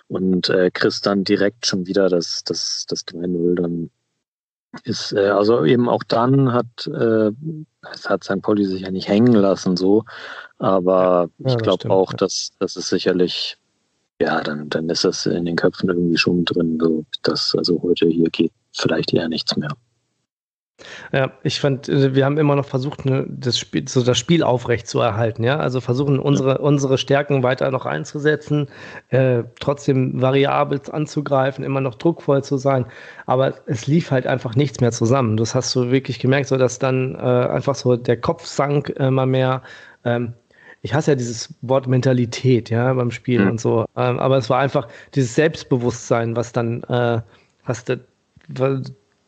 und 0.06 0.50
äh, 0.50 0.70
kriegst 0.70 1.06
dann 1.06 1.24
direkt 1.24 1.66
schon 1.66 1.86
wieder 1.86 2.10
das, 2.10 2.44
das, 2.44 2.84
das 2.88 3.06
3-0 3.06 3.54
dann 3.54 3.90
ist, 4.84 5.12
äh, 5.12 5.28
also 5.28 5.64
eben 5.64 5.88
auch 5.88 6.02
dann 6.04 6.52
hat, 6.52 6.86
äh, 6.86 7.30
es 7.92 8.08
hat 8.08 8.24
St. 8.24 8.42
Pauli 8.42 8.64
sich 8.64 8.82
ja 8.82 8.90
nicht 8.90 9.08
hängen 9.08 9.32
lassen 9.32 9.76
so, 9.76 10.04
aber 10.58 11.30
ja, 11.38 11.50
ich 11.50 11.58
glaube 11.58 11.90
auch, 11.90 12.12
ja. 12.12 12.16
dass, 12.16 12.52
dass 12.58 12.76
es 12.76 12.88
sicherlich, 12.88 13.56
ja, 14.20 14.40
dann, 14.40 14.68
dann 14.68 14.88
ist 14.88 15.04
das 15.04 15.26
in 15.26 15.44
den 15.44 15.56
Köpfen 15.56 15.88
irgendwie 15.88 16.18
schon 16.18 16.44
drin, 16.44 16.78
so, 16.80 17.04
dass 17.22 17.54
also 17.56 17.80
heute 17.82 18.08
hier 18.08 18.30
geht 18.30 18.52
vielleicht 18.72 19.12
eher 19.12 19.28
nichts 19.28 19.56
mehr. 19.56 19.70
Ja, 21.12 21.30
ich 21.44 21.60
fand, 21.60 21.88
äh, 21.88 22.14
wir 22.14 22.24
haben 22.24 22.36
immer 22.36 22.56
noch 22.56 22.64
versucht, 22.64 23.04
ne, 23.04 23.24
das 23.28 23.58
Spiel, 23.58 23.86
so 23.88 24.02
das 24.02 24.18
Spiel 24.18 24.42
aufrecht 24.42 24.88
zu 24.88 25.00
erhalten, 25.00 25.44
ja. 25.44 25.58
Also 25.58 25.80
versuchen 25.80 26.18
unsere, 26.18 26.58
unsere 26.58 26.98
Stärken 26.98 27.42
weiter 27.44 27.70
noch 27.70 27.86
einzusetzen, 27.86 28.68
äh, 29.10 29.44
trotzdem 29.60 30.20
variabel 30.20 30.80
anzugreifen, 30.90 31.64
immer 31.64 31.80
noch 31.80 31.94
druckvoll 31.94 32.42
zu 32.42 32.56
sein. 32.56 32.86
Aber 33.26 33.54
es 33.66 33.86
lief 33.86 34.10
halt 34.10 34.26
einfach 34.26 34.56
nichts 34.56 34.80
mehr 34.80 34.90
zusammen. 34.90 35.36
Das 35.36 35.54
hast 35.54 35.74
du 35.76 35.90
wirklich 35.92 36.18
gemerkt, 36.18 36.48
so 36.48 36.56
dass 36.56 36.80
dann 36.80 37.14
äh, 37.14 37.18
einfach 37.18 37.76
so 37.76 37.96
der 37.96 38.20
Kopf 38.20 38.44
sank 38.44 38.88
immer 38.90 39.26
mehr. 39.26 39.62
Ähm, 40.04 40.34
ich 40.82 40.92
hasse 40.92 41.12
ja 41.12 41.14
dieses 41.14 41.54
Wort 41.62 41.86
Mentalität, 41.86 42.68
ja, 42.68 42.92
beim 42.92 43.10
Spielen 43.10 43.44
mhm. 43.44 43.50
und 43.52 43.60
so. 43.60 43.86
Ähm, 43.96 44.18
aber 44.18 44.36
es 44.38 44.50
war 44.50 44.58
einfach 44.58 44.88
dieses 45.14 45.34
Selbstbewusstsein, 45.34 46.36
was 46.36 46.52
dann, 46.52 46.82
äh, 46.84 47.22
was 47.64 47.84
de, 47.84 48.00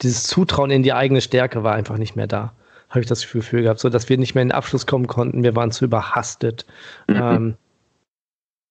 dieses 0.03 0.25
Zutrauen 0.25 0.71
in 0.71 0.83
die 0.83 0.93
eigene 0.93 1.21
Stärke 1.21 1.63
war 1.63 1.75
einfach 1.75 1.99
nicht 1.99 2.17
mehr 2.17 2.27
da. 2.27 2.53
Habe 2.89 3.01
ich 3.01 3.07
das 3.07 3.31
Gefühl 3.31 3.63
gehabt, 3.63 3.81
so 3.81 3.89
dass 3.89 4.09
wir 4.09 4.19
nicht 4.19 4.35
mehr 4.35 4.43
in 4.43 4.49
den 4.49 4.57
Abschluss 4.57 4.87
kommen 4.87 5.07
konnten. 5.07 5.43
Wir 5.43 5.57
waren 5.57 5.71
zu 5.71 5.85
überhastet. 5.85 6.67
Mhm. 7.09 7.17
Ähm, 7.17 7.55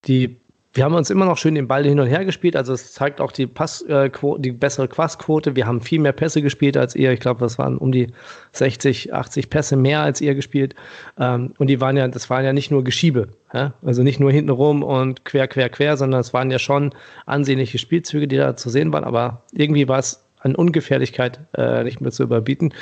die, 0.06 0.38
wir 0.74 0.84
haben 0.84 0.94
uns 0.94 1.10
immer 1.10 1.26
noch 1.26 1.38
schön 1.38 1.56
den 1.56 1.68
Ball 1.68 1.84
hin 1.84 2.00
und 2.00 2.08
her 2.08 2.26
gespielt. 2.26 2.56
Also 2.56 2.74
es 2.74 2.94
zeigt 2.94 3.20
auch 3.20 3.32
die 3.32 3.48
Passquote, 3.48 4.40
äh, 4.40 4.42
die 4.42 4.52
bessere 4.52 4.88
Passquote. 4.88 5.56
Wir 5.56 5.66
haben 5.66 5.82
viel 5.82 6.00
mehr 6.00 6.12
Pässe 6.12 6.42
gespielt 6.42 6.78
als 6.78 6.96
ihr. 6.96 7.12
Ich 7.12 7.20
glaube, 7.20 7.40
das 7.40 7.58
waren 7.58 7.78
um 7.78 7.92
die 7.92 8.08
60, 8.54 9.14
80 9.14 9.50
Pässe 9.50 9.76
mehr 9.76 10.02
als 10.02 10.22
ihr 10.22 10.36
gespielt. 10.36 10.76
Ähm, 11.20 11.54
und 11.58 11.68
die 11.68 11.82
waren 11.82 11.98
ja, 11.98 12.08
das 12.08 12.30
waren 12.30 12.46
ja 12.46 12.54
nicht 12.54 12.72
nur 12.72 12.84
Geschiebe. 12.84 13.30
Ja? 13.54 13.74
Also 13.84 14.04
nicht 14.04 14.20
nur 14.20 14.32
hinten 14.32 14.52
rum 14.52 14.84
und 14.84 15.26
quer, 15.26 15.48
quer, 15.48 15.70
quer, 15.70 15.98
sondern 15.98 16.22
es 16.22 16.34
waren 16.34 16.52
ja 16.52 16.60
schon 16.60 16.94
ansehnliche 17.26 17.80
Spielzüge, 17.80 18.28
die 18.28 18.38
da 18.38 18.56
zu 18.56 18.70
sehen 18.70 18.94
waren. 18.94 19.04
Aber 19.04 19.44
irgendwie 19.52 19.88
war 19.88 20.00
es 20.00 20.25
an 20.46 20.56
Ungefährlichkeit 20.56 21.40
äh, 21.58 21.84
nicht 21.84 22.00
mehr 22.02 22.12
zu 22.12 22.24
überbieten. 22.24 22.74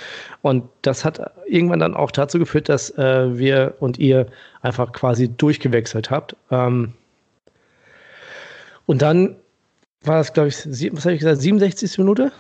Und 0.42 0.66
das 0.82 1.06
hat 1.06 1.32
irgendwann 1.48 1.80
dann 1.80 1.96
auch 1.96 2.12
dazu 2.12 2.38
geführt, 2.38 2.68
dass 2.70 2.96
äh, 2.98 3.38
wir 3.38 3.76
und 3.80 3.98
ihr 3.98 4.28
einfach 4.62 4.92
quasi 4.92 5.30
durchgewechselt 5.30 6.12
habt. 6.12 6.36
Ähm, 6.52 6.94
und 8.86 9.02
dann 9.02 9.38
war 10.02 10.20
es, 10.20 10.34
glaube 10.34 10.50
ich, 10.50 10.58
was 10.58 11.06
habe 11.06 11.14
ich 11.14 11.20
gesagt, 11.20 11.42
67. 11.42 11.98
Minute? 11.98 12.34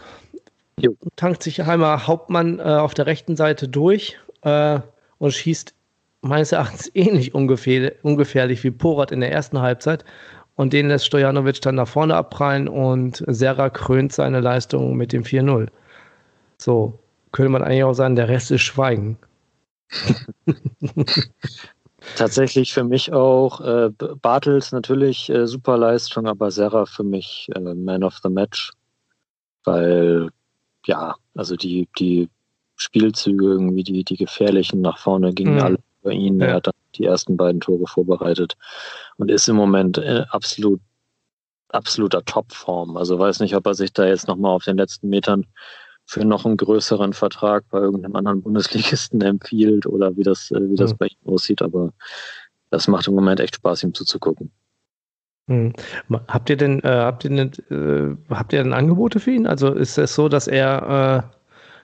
Jo. 0.78 0.96
Tankt 1.16 1.42
sich 1.42 1.64
einmal 1.64 2.06
Hauptmann 2.06 2.60
äh, 2.60 2.64
auf 2.64 2.94
der 2.94 3.06
rechten 3.06 3.38
Seite 3.38 3.70
durch 3.70 4.18
äh, 4.42 4.80
und 5.20 5.34
schießt 5.34 5.74
meines 6.22 6.52
Erachtens 6.52 6.92
ähnlich 6.96 7.34
ungefähr, 7.34 7.94
ungefährlich 8.02 8.64
wie 8.66 8.72
Porat 8.72 9.14
in 9.14 9.22
der 9.22 9.32
ersten 9.32 9.62
Halbzeit. 9.62 10.04
Und 10.56 10.74
den 10.74 10.88
lässt 10.88 11.08
Stojanovic 11.08 11.62
dann 11.62 11.76
nach 11.76 11.88
vorne 11.88 12.16
abprallen 12.16 12.68
und 12.68 13.24
Serra 13.28 13.70
krönt 13.70 14.13
seine 14.13 14.39
Leistung 14.39 14.96
mit 14.96 15.12
dem 15.12 15.24
4-0. 15.24 15.68
So, 16.60 17.00
könnte 17.32 17.50
man 17.50 17.63
eigentlich 17.63 17.84
auch 17.84 17.94
sagen, 17.94 18.16
der 18.16 18.30
Rest 18.30 18.52
ist 18.52 18.62
Schweigen. 18.62 19.18
Tatsächlich 22.16 22.74
für 22.74 22.84
mich 22.84 23.12
auch 23.13 23.62
äh, 23.62 23.89
Bartels 24.22 24.72
natürlich 24.72 25.30
äh, 25.30 25.48
super 25.48 25.78
Leistung, 25.78 26.28
aber 26.28 26.52
Serra 26.52 26.86
für 26.86 27.04
mich 27.04 27.50
äh, 27.56 27.60
Man 27.60 28.04
of 28.04 28.20
the 28.22 28.30
Match. 28.30 28.72
Weil, 29.63 30.30
ja, 30.86 31.16
also 31.34 31.56
die, 31.56 31.88
die 31.98 32.30
Spielzüge, 32.76 33.46
irgendwie 33.46 33.84
die, 33.84 34.04
die 34.04 34.18
gefährlichen 34.18 34.82
nach 34.82 35.00
vorne 35.00 35.34
gingen 35.34 35.56
mhm. 35.56 35.62
alle 35.62 35.78
über 36.02 36.12
ihn. 36.12 36.39
Ja. 36.39 36.48
Er 36.48 36.54
hat 36.56 36.68
dann 36.68 36.74
die 36.96 37.06
ersten 37.06 37.38
beiden 37.38 37.62
Tore 37.62 37.88
vorbereitet 37.88 38.56
und 39.17 39.32
ist 39.32 39.47
im 39.47 39.56
Moment 39.56 39.97
äh, 39.97 40.26
absolut 40.30 40.82
absoluter 41.69 42.23
Topform. 42.23 42.97
Also 42.97 43.17
weiß 43.17 43.39
nicht, 43.39 43.56
ob 43.56 43.65
er 43.65 43.73
sich 43.73 43.93
da 43.93 44.06
jetzt 44.06 44.28
nochmal 44.28 44.52
auf 44.52 44.63
den 44.63 44.78
letzten 44.78 45.10
Metern 45.10 45.45
für 46.06 46.26
noch 46.26 46.45
einen 46.45 46.58
größeren 46.58 47.13
Vertrag 47.13 47.63
bei 47.69 47.80
irgendeinem 47.80 48.15
anderen 48.15 48.41
Bundesligisten 48.41 49.21
empfiehlt 49.21 49.86
oder 49.86 50.15
wie 50.15 50.23
das, 50.23 50.52
äh, 50.52 50.69
wie 50.69 50.76
das 50.76 50.93
mhm. 50.93 50.97
bei 50.97 51.08
ihm 51.08 51.34
aussieht. 51.34 51.62
Aber 51.62 51.91
das 52.69 52.88
macht 52.88 53.08
im 53.08 53.15
Moment 53.15 53.39
echt 53.39 53.56
Spaß, 53.56 53.84
ihm 53.84 53.93
zuzugucken. 53.93 54.52
Hm. 55.47 55.73
Habt 56.30 56.49
ihr 56.49 56.56
denn, 56.56 56.80
äh, 56.84 56.88
habt 56.88 57.26
ihr 57.26 57.30
denn, 57.30 57.52
äh, 57.69 58.34
habt 58.34 58.54
ihr 58.54 58.63
denn 58.63 58.71
Angebote 58.71 59.19
für 59.19 59.32
ihn? 59.32 59.45
Also 59.45 59.73
ist 59.73 59.97
es 59.97 60.15
so, 60.15 60.30
dass 60.30 60.47
er, 60.47 61.28
äh, 61.30 61.38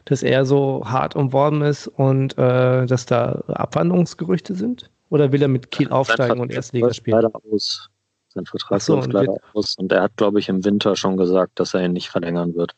dass 0.05 0.23
er 0.23 0.45
so 0.45 0.83
hart 0.85 1.15
umworben 1.15 1.61
ist 1.61 1.87
und 1.87 2.37
äh, 2.37 2.85
dass 2.85 3.05
da 3.05 3.43
Abwanderungsgerüchte 3.47 4.55
sind? 4.55 4.89
Oder 5.09 5.31
will 5.31 5.41
er 5.41 5.47
mit 5.47 5.71
Kiel 5.71 5.89
aufsteigen 5.89 6.39
und 6.39 6.51
Erstliga 6.51 6.93
spielen? 6.93 7.21
Leider 7.21 7.31
aus. 7.51 7.89
Sein 8.31 8.45
Vertrag 8.45 8.79
so, 8.79 8.95
läuft 8.95 9.11
leider 9.11 9.35
aus. 9.53 9.75
Und 9.77 9.91
er 9.91 10.03
hat, 10.03 10.15
glaube 10.15 10.39
ich, 10.39 10.49
im 10.49 10.63
Winter 10.63 10.95
schon 10.95 11.17
gesagt, 11.17 11.59
dass 11.59 11.73
er 11.73 11.83
ihn 11.83 11.93
nicht 11.93 12.09
verlängern 12.09 12.53
wird. 12.53 12.75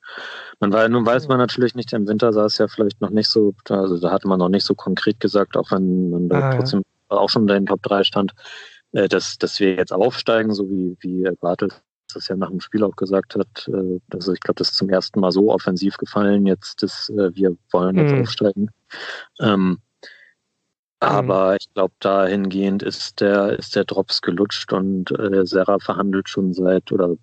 Man 0.61 0.71
war, 0.71 0.87
nun 0.87 1.05
weiß 1.05 1.27
man 1.27 1.39
natürlich 1.39 1.75
nicht, 1.75 1.91
im 1.91 2.07
Winter 2.07 2.31
sah 2.31 2.45
es 2.45 2.57
ja 2.57 2.69
vielleicht 2.69 3.01
noch 3.01 3.09
nicht 3.09 3.27
so, 3.27 3.53
also 3.67 3.99
da 3.99 4.11
hatte 4.11 4.29
man 4.29 4.39
noch 4.39 4.47
nicht 4.47 4.65
so 4.65 4.75
konkret 4.75 5.19
gesagt, 5.19 5.57
auch 5.57 5.69
wenn 5.71 6.09
man 6.09 6.29
da 6.29 6.39
ah, 6.39 6.55
trotzdem 6.55 6.83
ja. 7.11 7.17
auch 7.17 7.29
schon 7.29 7.41
in 7.43 7.47
den 7.47 7.65
Top 7.65 7.83
3 7.83 8.05
stand, 8.05 8.31
äh, 8.93 9.09
dass, 9.09 9.37
dass 9.37 9.59
wir 9.59 9.75
jetzt 9.75 9.91
aufsteigen, 9.91 10.53
so 10.53 10.69
wie, 10.69 10.95
wie 11.01 11.29
Bartels 11.41 11.81
das 12.13 12.29
ja 12.29 12.35
nach 12.37 12.49
dem 12.49 12.61
Spiel 12.61 12.83
auch 12.83 12.95
gesagt 12.95 13.35
hat. 13.35 13.67
Äh, 13.67 13.99
also 14.13 14.31
ich 14.31 14.39
glaube, 14.39 14.57
das 14.57 14.69
ist 14.69 14.77
zum 14.77 14.89
ersten 14.89 15.19
Mal 15.19 15.33
so 15.33 15.51
offensiv 15.51 15.97
gefallen, 15.97 16.45
jetzt, 16.45 16.81
dass 16.81 17.09
äh, 17.09 17.35
wir 17.35 17.57
wollen 17.71 17.97
jetzt 17.97 18.13
mhm. 18.13 18.21
aufsteigen. 18.21 18.69
Ähm. 19.41 19.79
Aber 21.01 21.55
ich 21.59 21.73
glaube, 21.73 21.93
dahingehend 21.99 22.83
ist 22.83 23.21
der, 23.21 23.57
ist 23.57 23.75
der 23.75 23.85
Drops 23.85 24.21
gelutscht 24.21 24.71
und 24.71 25.09
äh, 25.17 25.45
Serra 25.47 25.79
verhandelt 25.79 26.29
schon 26.29 26.53
seit, 26.53 26.91
oder 26.91 27.15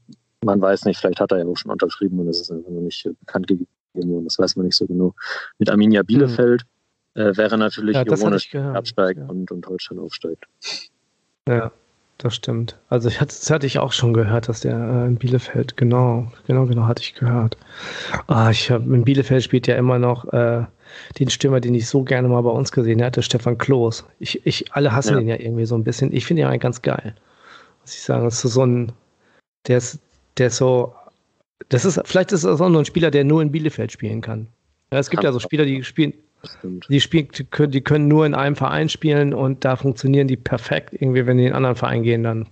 man 0.45 0.61
weiß 0.61 0.85
nicht, 0.85 0.99
vielleicht 0.99 1.21
hat 1.21 1.31
er 1.31 1.39
ja 1.39 1.47
auch 1.47 1.57
schon 1.57 1.71
unterschrieben 1.71 2.19
und 2.19 2.27
es 2.27 2.41
ist 2.41 2.51
einfach 2.51 2.71
noch 2.71 2.81
nicht 2.81 3.09
bekannt 3.21 3.47
gegeben 3.47 3.69
worden, 3.95 4.25
das 4.25 4.37
weiß 4.37 4.57
man 4.57 4.67
nicht 4.67 4.75
so 4.75 4.85
genau. 4.85 5.15
Mit 5.59 5.71
Arminia 5.71 6.03
Bielefeld 6.03 6.65
mhm. 7.15 7.23
äh, 7.23 7.37
wäre 7.37 7.57
natürlich 7.57 7.95
ja, 7.95 8.05
ironisch, 8.05 8.53
absteigt 8.53 9.21
ja. 9.21 9.27
und, 9.27 9.53
und 9.53 9.65
Holstein 9.69 10.01
aufsteigt. 10.01 10.45
Ja, 11.47 11.71
das 12.19 12.35
stimmt. 12.35 12.77
Also 12.89 13.09
ich 13.09 13.21
hatte, 13.21 13.35
das 13.37 13.49
hatte 13.51 13.67
ich 13.67 13.79
auch 13.79 13.93
schon 13.93 14.13
gehört, 14.13 14.49
dass 14.49 14.61
der 14.61 14.75
äh, 14.75 15.07
in 15.07 15.17
Bielefeld, 15.17 15.77
genau, 15.77 16.31
genau, 16.47 16.67
genau, 16.67 16.87
hatte 16.87 17.03
ich 17.03 17.15
gehört. 17.15 17.57
Ah, 18.27 18.51
ich 18.51 18.71
habe 18.71 18.93
in 18.93 19.05
Bielefeld 19.05 19.45
spielt 19.45 19.69
ja 19.69 19.77
immer 19.77 20.01
noch 20.01 20.25
äh, 20.33 20.65
den 21.21 21.31
Stürmer, 21.31 21.61
den 21.61 21.75
ich 21.75 21.87
so 21.87 22.03
gerne 22.03 22.29
mal 22.29 22.43
bei 22.43 22.51
uns 22.51 22.73
gesehen 22.73 23.03
hatte, 23.05 23.23
Stefan 23.23 23.57
Kloß. 23.57 24.05
Ich, 24.19 24.45
ich, 24.45 24.73
alle 24.73 24.93
hassen 24.93 25.15
ja. 25.15 25.21
ihn 25.21 25.29
ja 25.29 25.37
irgendwie 25.39 25.65
so 25.65 25.77
ein 25.77 25.85
bisschen. 25.85 26.13
Ich 26.13 26.27
finde 26.27 26.43
ihn 26.43 26.49
eigentlich 26.49 26.63
ganz 26.63 26.83
geil. 26.83 27.15
Muss 27.83 27.95
ich 27.95 28.03
sagen, 28.03 28.25
das 28.25 28.45
ist 28.45 28.53
so 28.53 28.67
ein, 28.67 28.93
der 29.69 29.79
ist, 29.79 30.01
der 30.39 30.49
ist 30.49 30.57
so, 30.57 30.95
das 31.69 31.85
ist, 31.85 32.01
vielleicht 32.05 32.33
ist 32.33 32.45
das 32.45 32.61
auch 32.61 32.69
nur 32.69 32.83
ein 32.83 32.85
Spieler, 32.85 33.13
der 33.13 33.23
nur 33.23 33.43
in 33.43 33.53
Bielefeld 33.53 33.93
spielen 33.93 34.23
kann. 34.23 34.49
Ja, 34.93 34.99
es 34.99 35.11
gibt 35.11 35.23
ja 35.23 35.31
so 35.31 35.39
Spieler, 35.39 35.65
die 35.65 35.85
spielen, 35.85 36.15
die 36.89 37.01
spielen, 37.01 37.29
die 37.33 37.81
können 37.81 38.09
nur 38.09 38.25
in 38.25 38.35
einem 38.35 38.57
Verein 38.57 38.89
spielen 38.89 39.35
und 39.35 39.65
da 39.65 39.77
funktionieren 39.77 40.29
die 40.29 40.37
perfekt. 40.37 40.93
Irgendwie, 40.93 41.27
wenn 41.27 41.37
die 41.37 41.45
in 41.45 41.49
einen 41.49 41.57
anderen 41.57 41.77
Verein 41.77 42.03
gehen, 42.03 42.23
dann 42.23 42.47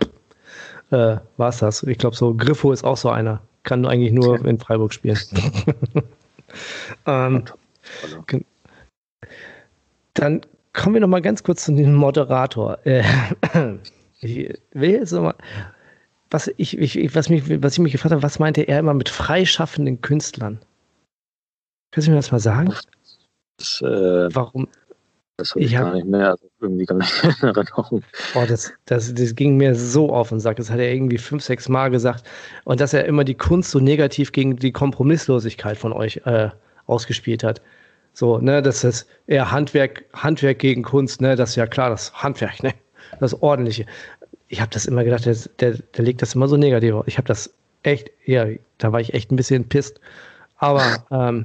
äh, 0.90 1.18
war 1.36 1.48
es 1.48 1.58
das. 1.58 1.82
Ich 1.84 1.98
glaube, 1.98 2.16
so 2.16 2.34
Griffo 2.34 2.72
ist 2.72 2.84
auch 2.84 2.96
so 2.96 3.10
einer. 3.10 3.42
Kann 3.62 3.86
eigentlich 3.86 4.12
nur 4.12 4.44
in 4.44 4.58
Freiburg 4.58 4.92
spielen. 4.92 5.18
ähm, 7.06 7.44
dann 10.14 10.40
kommen 10.72 10.94
wir 10.94 11.00
noch 11.00 11.08
mal 11.08 11.22
ganz 11.22 11.42
kurz 11.42 11.64
zu 11.64 11.74
dem 11.74 11.94
Moderator. 11.94 12.78
Äh, 12.86 13.02
ich 14.20 14.54
will 14.72 14.90
jetzt 14.90 15.12
noch 15.12 15.22
mal, 15.22 15.34
was 16.30 16.50
ich, 16.56 16.78
ich, 16.78 17.14
was, 17.14 17.28
mich, 17.28 17.62
was 17.62 17.74
ich 17.74 17.78
mich 17.80 17.92
gefragt 17.92 18.12
habe, 18.12 18.22
was 18.22 18.38
meinte 18.38 18.62
er 18.62 18.80
immer 18.80 18.94
mit 18.94 19.08
freischaffenden 19.08 20.00
Künstlern? 20.00 20.60
Kannst 21.92 22.08
du 22.08 22.12
mir 22.12 22.16
das 22.16 22.32
mal 22.32 22.40
sagen? 22.40 22.74
Das, 23.58 23.80
äh, 23.82 24.34
Warum? 24.34 24.68
Das 25.38 25.50
habe 25.50 25.60
ich, 25.60 25.66
ich 25.66 25.76
hab, 25.76 25.84
gar 25.84 25.94
nicht 25.94 26.06
mehr, 26.06 26.30
also 26.30 26.48
irgendwie 26.60 26.86
gar 26.86 26.96
nicht 26.96 27.24
in 27.42 27.48
Erinnerung. 27.48 28.02
Oh, 28.34 28.44
das, 28.48 28.72
das, 28.86 29.12
das 29.12 29.34
ging 29.34 29.56
mir 29.56 29.74
so 29.74 30.10
auf 30.10 30.32
und 30.32 30.40
sagt, 30.40 30.58
das 30.58 30.70
hat 30.70 30.78
er 30.78 30.92
irgendwie 30.92 31.18
fünf, 31.18 31.44
sechs 31.44 31.68
Mal 31.68 31.90
gesagt. 31.90 32.24
Und 32.64 32.80
dass 32.80 32.94
er 32.94 33.04
immer 33.04 33.24
die 33.24 33.34
Kunst 33.34 33.70
so 33.70 33.78
negativ 33.78 34.32
gegen 34.32 34.56
die 34.56 34.72
Kompromisslosigkeit 34.72 35.76
von 35.76 35.92
euch 35.92 36.22
äh, 36.24 36.48
ausgespielt 36.86 37.44
hat. 37.44 37.60
So, 38.14 38.38
ne, 38.38 38.62
das 38.62 38.82
ist 38.82 39.06
eher 39.26 39.52
Handwerk, 39.52 40.06
Handwerk 40.14 40.58
gegen 40.58 40.82
Kunst, 40.82 41.20
ne, 41.20 41.36
das 41.36 41.50
ist 41.50 41.56
ja 41.56 41.66
klar, 41.66 41.90
das 41.90 42.14
Handwerk, 42.14 42.62
ne, 42.62 42.72
das 43.20 43.42
Ordentliche. 43.42 43.84
Ich 44.48 44.62
habe 44.62 44.70
das 44.70 44.86
immer 44.86 45.04
gedacht, 45.04 45.26
der, 45.26 45.36
der, 45.60 45.72
der 45.72 46.04
legt 46.04 46.22
das 46.22 46.34
immer 46.34 46.48
so 46.48 46.56
negativ 46.56 46.94
aus. 46.94 47.04
Ich 47.08 47.18
habe 47.18 47.28
das 47.28 47.52
echt, 47.82 48.10
ja, 48.24 48.46
da 48.78 48.92
war 48.92 49.00
ich 49.00 49.12
echt 49.12 49.30
ein 49.30 49.36
bisschen 49.36 49.68
pisst. 49.68 50.00
Aber 50.56 51.04
ähm, 51.10 51.44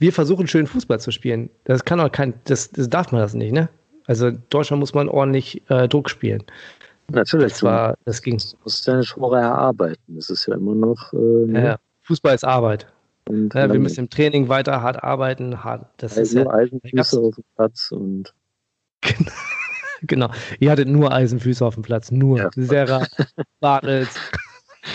wir 0.00 0.12
versuchen 0.12 0.46
schön 0.48 0.66
Fußball 0.66 0.98
zu 0.98 1.12
spielen. 1.12 1.50
Das 1.64 1.84
kann 1.84 2.00
auch 2.00 2.10
kein, 2.10 2.34
das, 2.44 2.70
das 2.70 2.88
darf 2.88 3.12
man 3.12 3.20
das 3.20 3.34
nicht, 3.34 3.52
ne? 3.52 3.68
Also 4.06 4.28
in 4.28 4.42
Deutschland 4.48 4.80
muss 4.80 4.94
man 4.94 5.08
ordentlich 5.08 5.62
äh, 5.70 5.86
Druck 5.86 6.10
spielen. 6.10 6.42
Natürlich. 7.12 7.52
Das 7.52 7.62
war, 7.62 7.96
das 8.04 8.22
ging. 8.22 8.38
Du 8.38 8.56
musst 8.64 8.88
deine 8.88 9.04
Tore 9.04 9.38
erarbeiten. 9.38 10.00
Das 10.08 10.30
ist 10.30 10.46
ja 10.46 10.54
immer 10.54 10.74
noch. 10.74 11.12
Äh, 11.12 11.16
ne? 11.16 11.64
ja, 11.64 11.78
Fußball 12.02 12.34
ist 12.34 12.44
Arbeit. 12.44 12.86
Ja, 13.28 13.70
wir 13.70 13.78
müssen 13.78 14.00
im 14.00 14.10
Training 14.10 14.48
weiter 14.48 14.82
hart 14.82 15.04
arbeiten. 15.04 15.62
Hart, 15.62 15.86
das 15.98 16.18
also 16.18 16.40
ist 16.40 16.44
ja, 16.44 16.50
Eisenfüße 16.50 17.20
auf 17.20 17.34
dem 17.36 17.44
Platz 17.54 17.92
und. 17.92 18.34
genau. 20.02 20.30
Ihr 20.58 20.70
hattet 20.70 20.88
nur 20.88 21.12
Eisenfüße 21.12 21.64
auf 21.64 21.74
dem 21.74 21.82
Platz. 21.82 22.10
Nur. 22.10 22.38
Ja. 22.38 22.50
Serra, 22.56 23.06
Bartels, 23.60 24.18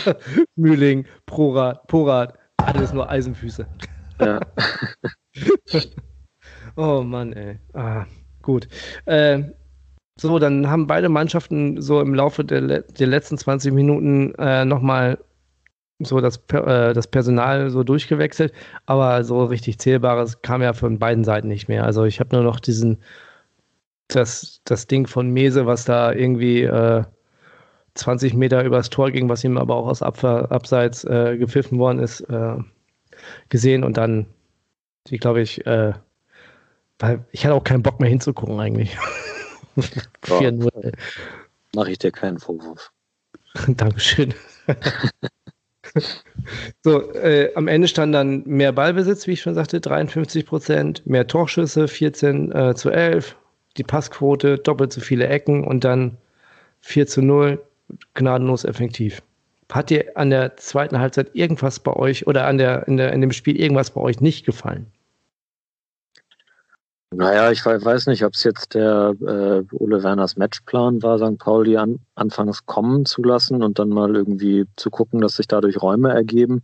Mühling, 0.55 1.05
Porat, 1.25 1.87
Porat. 1.87 2.37
Alles 2.57 2.91
nur 2.91 3.09
Eisenfüße. 3.09 3.67
Ja. 4.19 4.39
oh 6.75 7.01
Mann, 7.03 7.33
ey. 7.33 7.59
Ah, 7.73 8.05
gut. 8.41 8.67
Äh, 9.05 9.43
so, 10.17 10.39
dann 10.39 10.69
haben 10.69 10.87
beide 10.87 11.09
Mannschaften 11.09 11.81
so 11.81 11.99
im 12.01 12.13
Laufe 12.15 12.45
der, 12.45 12.81
der 12.83 13.07
letzten 13.07 13.37
20 13.37 13.73
Minuten 13.73 14.33
äh, 14.35 14.63
nochmal 14.63 15.17
so 15.99 16.19
das, 16.21 16.37
äh, 16.51 16.93
das 16.93 17.07
Personal 17.07 17.69
so 17.69 17.83
durchgewechselt, 17.83 18.53
aber 18.85 19.23
so 19.23 19.45
richtig 19.45 19.79
Zählbares 19.79 20.41
kam 20.41 20.61
ja 20.61 20.73
von 20.73 20.99
beiden 20.99 21.23
Seiten 21.23 21.47
nicht 21.47 21.67
mehr. 21.67 21.85
Also 21.85 22.05
ich 22.05 22.19
habe 22.19 22.35
nur 22.35 22.43
noch 22.43 22.59
diesen, 22.59 22.97
das, 24.07 24.61
das 24.65 24.87
Ding 24.87 25.07
von 25.07 25.31
Mese, 25.31 25.65
was 25.65 25.85
da 25.85 26.11
irgendwie 26.13 26.63
äh, 26.63 27.03
20 27.95 28.33
Meter 28.35 28.63
übers 28.63 28.89
Tor 28.89 29.11
ging, 29.11 29.29
was 29.29 29.43
ihm 29.43 29.57
aber 29.57 29.75
auch 29.75 29.87
aus 29.87 30.01
Abseits 30.01 31.05
äh, 31.05 31.37
gepfiffen 31.37 31.79
worden 31.79 31.99
ist, 31.99 32.21
äh, 32.21 32.57
gesehen 33.49 33.83
und 33.83 33.97
dann, 33.97 34.27
ich 35.09 35.19
glaube 35.19 35.41
ich, 35.41 35.65
äh, 35.65 35.93
weil 36.99 37.25
ich 37.31 37.45
hatte 37.45 37.55
auch 37.55 37.63
keinen 37.63 37.83
Bock 37.83 37.99
mehr 37.99 38.09
hinzugucken 38.09 38.59
eigentlich. 38.59 38.97
4-0. 40.23 40.93
Mache 41.75 41.91
ich 41.91 41.99
dir 41.99 42.11
keinen 42.11 42.39
Vorwurf. 42.39 42.91
Dankeschön. 43.67 44.33
so, 46.83 47.11
äh, 47.13 47.53
am 47.55 47.67
Ende 47.67 47.87
stand 47.87 48.13
dann 48.13 48.43
mehr 48.45 48.71
Ballbesitz, 48.71 49.27
wie 49.27 49.33
ich 49.33 49.41
schon 49.41 49.55
sagte, 49.55 49.81
53 49.81 50.45
Prozent, 50.45 51.05
mehr 51.05 51.27
Torschüsse, 51.27 51.87
14 51.87 52.51
äh, 52.51 52.75
zu 52.75 52.89
11, 52.89 53.35
die 53.77 53.83
Passquote, 53.83 54.57
doppelt 54.57 54.93
so 54.93 55.01
viele 55.01 55.27
Ecken 55.27 55.65
und 55.65 55.83
dann 55.83 56.17
4 56.81 57.07
zu 57.07 57.21
0, 57.21 57.61
gnadenlos 58.13 58.63
effektiv. 58.63 59.21
Hat 59.71 59.89
dir 59.89 60.15
an 60.15 60.29
der 60.29 60.57
zweiten 60.57 60.99
Halbzeit 60.99 61.31
irgendwas 61.33 61.79
bei 61.79 61.93
euch 61.93 62.27
oder 62.27 62.45
an 62.45 62.57
der, 62.57 62.87
in, 62.87 62.97
der, 62.97 63.13
in 63.13 63.21
dem 63.21 63.31
Spiel 63.31 63.59
irgendwas 63.59 63.91
bei 63.91 64.01
euch 64.01 64.21
nicht 64.21 64.45
gefallen? 64.45 64.91
Naja, 67.11 67.51
ich 67.51 67.65
weiß 67.65 68.07
nicht, 68.07 68.25
ob 68.25 68.33
es 68.33 68.43
jetzt 68.43 68.73
der 68.73 69.13
äh, 69.21 69.75
Ole 69.75 70.03
Werners 70.03 70.35
Matchplan 70.35 71.01
war, 71.01 71.17
St. 71.17 71.37
Pauli 71.37 71.77
an, 71.77 71.99
anfangs 72.15 72.65
kommen 72.65 73.05
zu 73.05 73.23
lassen 73.23 73.63
und 73.63 73.79
dann 73.79 73.89
mal 73.89 74.15
irgendwie 74.15 74.65
zu 74.75 74.89
gucken, 74.89 75.21
dass 75.21 75.37
sich 75.37 75.47
dadurch 75.47 75.81
Räume 75.81 76.11
ergeben. 76.11 76.63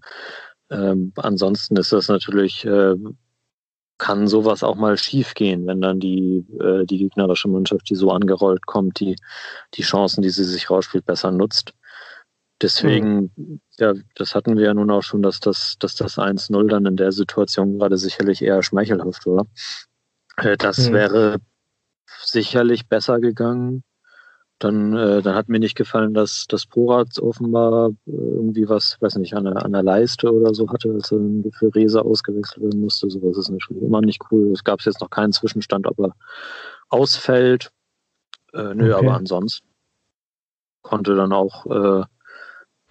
Ähm, 0.69 1.13
ansonsten 1.15 1.77
ist 1.77 1.93
das 1.93 2.09
natürlich, 2.09 2.65
äh, 2.65 2.95
kann 3.97 4.27
sowas 4.27 4.63
auch 4.63 4.75
mal 4.75 4.97
schief 4.97 5.35
gehen, 5.35 5.67
wenn 5.67 5.79
dann 5.79 5.99
die, 5.99 6.45
äh, 6.59 6.85
die 6.85 6.97
gegnerische 6.97 7.47
Mannschaft, 7.47 7.89
die 7.89 7.95
so 7.95 8.11
angerollt 8.11 8.65
kommt, 8.65 8.99
die, 8.99 9.15
die 9.75 9.83
Chancen, 9.83 10.21
die 10.21 10.31
sie 10.31 10.43
sich 10.43 10.69
rausspielt, 10.69 11.05
besser 11.05 11.31
nutzt. 11.31 11.73
Deswegen, 12.61 13.31
mhm. 13.35 13.61
ja, 13.79 13.93
das 14.15 14.35
hatten 14.35 14.57
wir 14.57 14.65
ja 14.65 14.73
nun 14.73 14.91
auch 14.91 15.01
schon, 15.01 15.21
dass 15.21 15.39
das, 15.39 15.77
dass 15.79 15.95
das 15.95 16.17
1-0 16.17 16.67
dann 16.69 16.85
in 16.85 16.95
der 16.95 17.11
Situation 17.11 17.79
gerade 17.79 17.97
sicherlich 17.97 18.41
eher 18.41 18.61
schmeichelhaft 18.61 19.25
war. 19.25 19.47
Äh, 20.37 20.57
das 20.57 20.89
mhm. 20.89 20.93
wäre 20.93 21.37
sicherlich 22.23 22.87
besser 22.87 23.19
gegangen. 23.19 23.83
Dann, 24.59 24.95
äh, 24.95 25.23
dann 25.23 25.33
hat 25.33 25.49
mir 25.49 25.57
nicht 25.57 25.75
gefallen, 25.75 26.13
dass 26.13 26.45
das 26.47 26.67
Porat 26.67 27.17
offenbar 27.17 27.89
äh, 27.89 28.11
irgendwie 28.11 28.69
was, 28.69 28.97
weiß 28.99 29.15
nicht, 29.15 29.33
an 29.33 29.45
der, 29.45 29.65
an 29.65 29.71
der 29.71 29.81
Leiste 29.81 30.31
oder 30.31 30.53
so 30.53 30.69
hatte, 30.69 30.91
als 30.91 31.11
er 31.11 31.17
für 31.57 31.73
Rese 31.73 32.03
ausgewechselt 32.03 32.61
werden 32.63 32.79
musste. 32.79 33.09
Sowas 33.09 33.37
ist 33.37 33.49
natürlich 33.49 33.81
immer 33.81 34.01
nicht 34.01 34.21
cool. 34.29 34.51
Es 34.51 34.63
gab 34.63 34.79
jetzt 34.81 35.01
noch 35.01 35.09
keinen 35.09 35.31
Zwischenstand, 35.33 35.87
ob 35.87 35.99
er 35.99 36.15
ausfällt. 36.89 37.71
Äh, 38.53 38.75
nö, 38.75 38.93
okay. 38.93 39.07
aber 39.07 39.17
ansonsten 39.17 39.67
konnte 40.83 41.15
dann 41.15 41.33
auch 41.33 41.65
äh, 41.65 42.05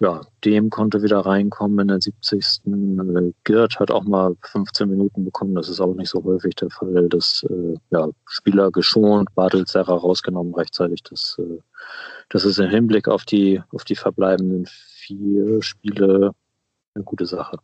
ja, 0.01 0.21
dem 0.43 0.71
konnte 0.71 1.03
wieder 1.03 1.19
reinkommen 1.19 1.79
in 1.79 1.87
der 1.89 2.01
70. 2.01 2.61
Äh, 2.65 3.31
Girt 3.43 3.79
hat 3.79 3.91
auch 3.91 4.03
mal 4.03 4.35
15 4.41 4.89
Minuten 4.89 5.23
bekommen. 5.23 5.53
Das 5.53 5.69
ist 5.69 5.79
auch 5.79 5.93
nicht 5.93 6.09
so 6.09 6.23
häufig 6.23 6.55
der 6.55 6.71
Fall. 6.71 7.07
Das 7.07 7.45
äh, 7.47 7.75
ja, 7.91 8.07
Spieler 8.25 8.71
geschont, 8.71 9.33
Bartelzerrer 9.35 9.93
rausgenommen 9.93 10.55
rechtzeitig. 10.55 11.03
Das, 11.03 11.37
äh, 11.39 11.59
das 12.29 12.45
ist 12.45 12.57
im 12.57 12.71
Hinblick 12.71 13.07
auf 13.07 13.25
die, 13.25 13.61
auf 13.71 13.83
die 13.83 13.95
verbleibenden 13.95 14.65
vier 14.67 15.61
Spiele 15.61 16.31
eine 16.95 17.03
gute 17.03 17.27
Sache. 17.27 17.57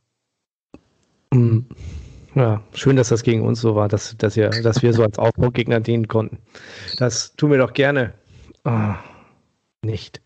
Mhm. 1.33 1.65
Ja, 2.35 2.61
schön, 2.73 2.97
dass 2.97 3.09
das 3.09 3.23
gegen 3.23 3.41
uns 3.41 3.61
so 3.61 3.73
war, 3.73 3.87
dass, 3.87 4.15
dass, 4.15 4.35
wir, 4.35 4.51
dass 4.51 4.83
wir 4.83 4.93
so 4.93 5.01
als 5.01 5.17
Aufbaugegner 5.17 5.79
dienen 5.79 6.07
konnten. 6.07 6.37
Das 6.97 7.35
tun 7.35 7.49
wir 7.49 7.57
doch 7.57 7.73
gerne. 7.73 8.13
Oh, 8.63 8.93
nicht. 9.81 10.21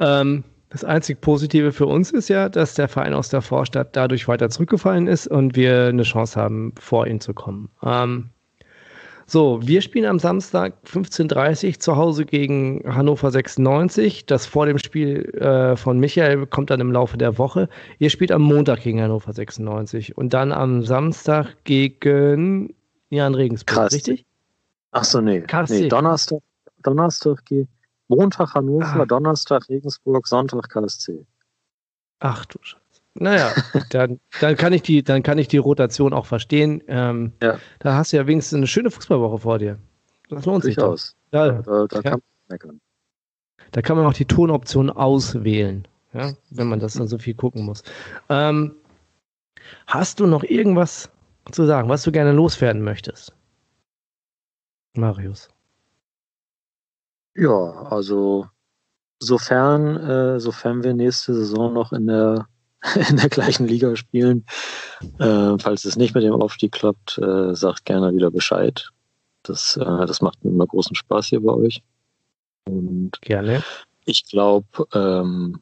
Ähm, 0.00 0.44
das 0.74 0.82
einzig 0.82 1.20
Positive 1.20 1.70
für 1.70 1.86
uns 1.86 2.10
ist 2.10 2.28
ja, 2.28 2.48
dass 2.48 2.74
der 2.74 2.88
Verein 2.88 3.14
aus 3.14 3.28
der 3.28 3.42
Vorstadt 3.42 3.94
dadurch 3.94 4.26
weiter 4.26 4.50
zurückgefallen 4.50 5.06
ist 5.06 5.28
und 5.28 5.54
wir 5.54 5.86
eine 5.86 6.02
Chance 6.02 6.40
haben, 6.40 6.74
vor 6.80 7.06
ihn 7.06 7.20
zu 7.20 7.32
kommen. 7.32 7.68
Ähm, 7.84 8.30
so, 9.24 9.60
wir 9.62 9.82
spielen 9.82 10.04
am 10.04 10.18
Samstag 10.18 10.74
15.30 10.84 11.66
Uhr 11.68 11.78
zu 11.78 11.96
Hause 11.96 12.26
gegen 12.26 12.82
Hannover 12.92 13.30
96. 13.30 14.26
Das 14.26 14.46
vor 14.46 14.66
dem 14.66 14.78
Spiel 14.78 15.32
äh, 15.36 15.76
von 15.76 16.00
Michael 16.00 16.44
kommt 16.46 16.70
dann 16.70 16.80
im 16.80 16.90
Laufe 16.90 17.16
der 17.18 17.38
Woche. 17.38 17.68
Ihr 18.00 18.10
spielt 18.10 18.32
am 18.32 18.42
Montag 18.42 18.82
gegen 18.82 19.00
Hannover 19.00 19.32
96 19.32 20.18
und 20.18 20.34
dann 20.34 20.50
am 20.50 20.82
Samstag 20.82 21.54
gegen 21.62 22.74
Jan 23.10 23.36
Regensburg, 23.36 23.76
Krass. 23.76 23.92
richtig? 23.92 24.26
Ach 24.90 25.04
so, 25.04 25.20
nee. 25.20 25.44
nee 25.68 25.88
Donnerstag, 25.88 26.40
Donnerstag 26.82 27.44
geht 27.44 27.68
Montag 28.14 28.54
Hannover, 28.54 29.00
ah. 29.00 29.06
Donnerstag 29.06 29.68
Regensburg, 29.68 30.26
Sonntag 30.26 30.68
KSC. 30.68 31.26
Ach 32.20 32.44
du 32.46 32.58
Scheiße. 32.62 32.82
Naja, 33.14 33.52
dann, 33.90 34.20
dann, 34.40 34.56
kann 34.56 34.72
ich 34.72 34.82
die, 34.82 35.02
dann 35.02 35.22
kann 35.22 35.38
ich 35.38 35.48
die 35.48 35.58
Rotation 35.58 36.12
auch 36.12 36.26
verstehen. 36.26 36.82
Ähm, 36.88 37.32
ja. 37.42 37.58
Da 37.78 37.94
hast 37.94 38.12
du 38.12 38.16
ja 38.16 38.26
wenigstens 38.26 38.56
eine 38.56 38.66
schöne 38.66 38.90
Fußballwoche 38.90 39.38
vor 39.38 39.58
dir. 39.58 39.78
Das 40.28 40.44
lohnt 40.46 40.64
sich 40.64 40.76
doch. 40.76 40.98
Ja, 41.32 41.62
da, 41.62 41.86
da, 41.86 41.96
ja. 41.96 42.02
kann 42.02 42.20
man. 42.48 42.80
Da 43.72 43.82
kann 43.82 43.96
man 43.96 44.06
auch 44.06 44.14
die 44.14 44.24
Tonoption 44.24 44.90
auswählen, 44.90 45.86
ja, 46.12 46.32
wenn 46.50 46.68
man 46.68 46.78
das 46.78 46.94
dann 46.94 47.08
so 47.08 47.18
viel 47.18 47.34
gucken 47.34 47.64
muss. 47.64 47.82
Ähm, 48.28 48.76
hast 49.86 50.20
du 50.20 50.26
noch 50.26 50.44
irgendwas 50.44 51.10
zu 51.50 51.66
sagen, 51.66 51.88
was 51.88 52.02
du 52.02 52.12
gerne 52.12 52.32
loswerden 52.32 52.82
möchtest? 52.82 53.34
Marius. 54.96 55.48
Ja, 57.34 57.86
also 57.90 58.46
sofern, 59.18 59.96
äh, 59.96 60.40
sofern 60.40 60.84
wir 60.84 60.94
nächste 60.94 61.34
Saison 61.34 61.72
noch 61.72 61.92
in 61.92 62.06
der 62.06 62.46
in 63.08 63.16
der 63.16 63.30
gleichen 63.30 63.66
Liga 63.66 63.96
spielen. 63.96 64.44
Äh, 65.18 65.56
falls 65.58 65.84
es 65.84 65.96
nicht 65.96 66.14
mit 66.14 66.22
dem 66.22 66.34
Aufstieg 66.34 66.72
klappt, 66.72 67.18
äh, 67.18 67.54
sagt 67.54 67.86
gerne 67.86 68.14
wieder 68.14 68.30
Bescheid. 68.30 68.90
Das, 69.42 69.76
äh, 69.76 70.06
das 70.06 70.20
macht 70.20 70.44
mir 70.44 70.50
immer 70.50 70.66
großen 70.66 70.94
Spaß 70.94 71.26
hier 71.26 71.40
bei 71.40 71.52
euch. 71.52 71.82
Und 72.66 73.20
gerne. 73.22 73.62
Ich 74.04 74.26
glaube, 74.26 74.66
ähm, 74.92 75.60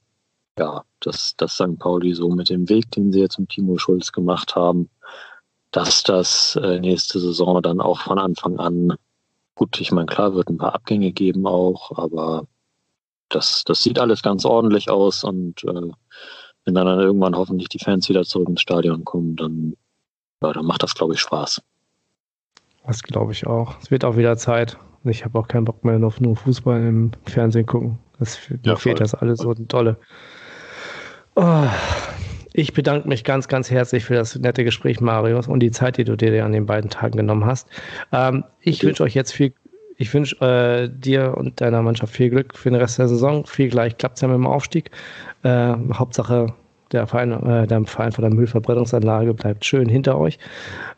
ja, 0.58 0.82
dass, 1.00 1.36
dass 1.36 1.54
St. 1.54 1.78
Pauli 1.78 2.12
so 2.14 2.28
mit 2.28 2.50
dem 2.50 2.68
Weg, 2.68 2.90
den 2.90 3.12
sie 3.12 3.20
jetzt 3.20 3.38
mit 3.38 3.50
Timo 3.50 3.78
Schulz 3.78 4.10
gemacht 4.12 4.56
haben, 4.56 4.90
dass 5.70 6.02
das 6.02 6.56
äh, 6.56 6.80
nächste 6.80 7.20
Saison 7.20 7.62
dann 7.62 7.80
auch 7.80 8.00
von 8.00 8.18
Anfang 8.18 8.58
an 8.58 8.94
gut, 9.54 9.80
ich 9.80 9.92
meine, 9.92 10.06
klar 10.06 10.34
wird 10.34 10.48
ein 10.48 10.58
paar 10.58 10.74
Abgänge 10.74 11.12
geben 11.12 11.46
auch, 11.46 11.96
aber 11.96 12.46
das, 13.28 13.64
das 13.64 13.82
sieht 13.82 13.98
alles 13.98 14.22
ganz 14.22 14.44
ordentlich 14.44 14.90
aus 14.90 15.24
und 15.24 15.64
äh, 15.64 15.90
wenn 16.64 16.74
dann, 16.74 16.86
dann 16.86 17.00
irgendwann 17.00 17.36
hoffentlich 17.36 17.68
die 17.68 17.78
Fans 17.78 18.08
wieder 18.08 18.22
zurück 18.22 18.48
ins 18.48 18.60
Stadion 18.60 19.04
kommen, 19.04 19.36
dann, 19.36 19.76
ja, 20.42 20.52
dann 20.52 20.66
macht 20.66 20.82
das, 20.82 20.94
glaube 20.94 21.14
ich, 21.14 21.20
Spaß. 21.20 21.62
Das 22.86 23.02
glaube 23.02 23.32
ich 23.32 23.46
auch. 23.46 23.80
Es 23.80 23.90
wird 23.90 24.04
auch 24.04 24.16
wieder 24.16 24.36
Zeit. 24.36 24.76
Ich 25.04 25.24
habe 25.24 25.38
auch 25.38 25.48
keinen 25.48 25.64
Bock 25.64 25.84
mehr 25.84 26.02
auf 26.04 26.20
nur 26.20 26.36
Fußball 26.36 26.80
im 26.80 27.12
Fernsehen 27.26 27.66
gucken. 27.66 27.98
Das, 28.18 28.38
ja, 28.64 28.76
fehlt 28.76 29.00
das 29.00 29.14
alles 29.14 29.40
so 29.40 29.54
tolle. 29.54 29.98
Oh, 31.34 31.66
ich 32.54 32.72
bedanke 32.74 33.08
mich 33.08 33.24
ganz, 33.24 33.48
ganz 33.48 33.70
herzlich 33.70 34.04
für 34.04 34.14
das 34.14 34.36
nette 34.36 34.64
Gespräch, 34.64 35.00
Marius, 35.00 35.48
und 35.48 35.60
die 35.60 35.70
Zeit, 35.70 35.96
die 35.96 36.04
du 36.04 36.16
dir 36.16 36.44
an 36.44 36.52
den 36.52 36.66
beiden 36.66 36.90
Tagen 36.90 37.16
genommen 37.16 37.46
hast. 37.46 37.68
Ähm, 38.12 38.44
ich 38.60 38.78
okay. 38.78 38.88
wünsche 38.88 39.02
euch 39.04 39.14
jetzt 39.14 39.32
viel, 39.32 39.52
ich 39.96 40.12
wünsche 40.12 40.36
äh, 40.40 40.88
dir 40.88 41.34
und 41.36 41.60
deiner 41.60 41.82
Mannschaft 41.82 42.14
viel 42.14 42.30
Glück 42.30 42.56
für 42.56 42.70
den 42.70 42.80
Rest 42.80 42.98
der 42.98 43.08
Saison. 43.08 43.46
Viel 43.46 43.68
gleich 43.68 43.96
klappt 43.96 44.16
es 44.16 44.22
ja 44.22 44.28
mit 44.28 44.36
dem 44.36 44.46
Aufstieg. 44.46 44.90
Äh, 45.42 45.74
Hauptsache, 45.94 46.52
der 46.92 47.06
Verein, 47.06 47.32
äh, 47.32 47.66
der 47.66 47.84
Verein 47.84 48.12
von 48.12 48.22
der 48.22 48.34
Müllverbrennungsanlage 48.34 49.34
bleibt 49.34 49.64
schön 49.64 49.88
hinter 49.88 50.18
euch. 50.18 50.38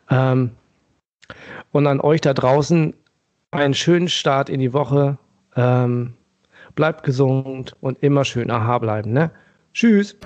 Ähm, 0.09 0.51
und 1.71 1.87
an 1.87 2.01
euch 2.01 2.21
da 2.21 2.33
draußen 2.33 2.93
einen 3.51 3.73
schönen 3.73 4.09
Start 4.09 4.49
in 4.49 4.59
die 4.59 4.73
Woche. 4.73 5.17
Ähm, 5.55 6.13
bleibt 6.75 7.03
gesund 7.03 7.75
und 7.79 8.03
immer 8.03 8.25
schön 8.25 8.51
aha 8.51 8.77
bleiben. 8.79 9.13
Ne? 9.13 9.31
Tschüss. 9.73 10.17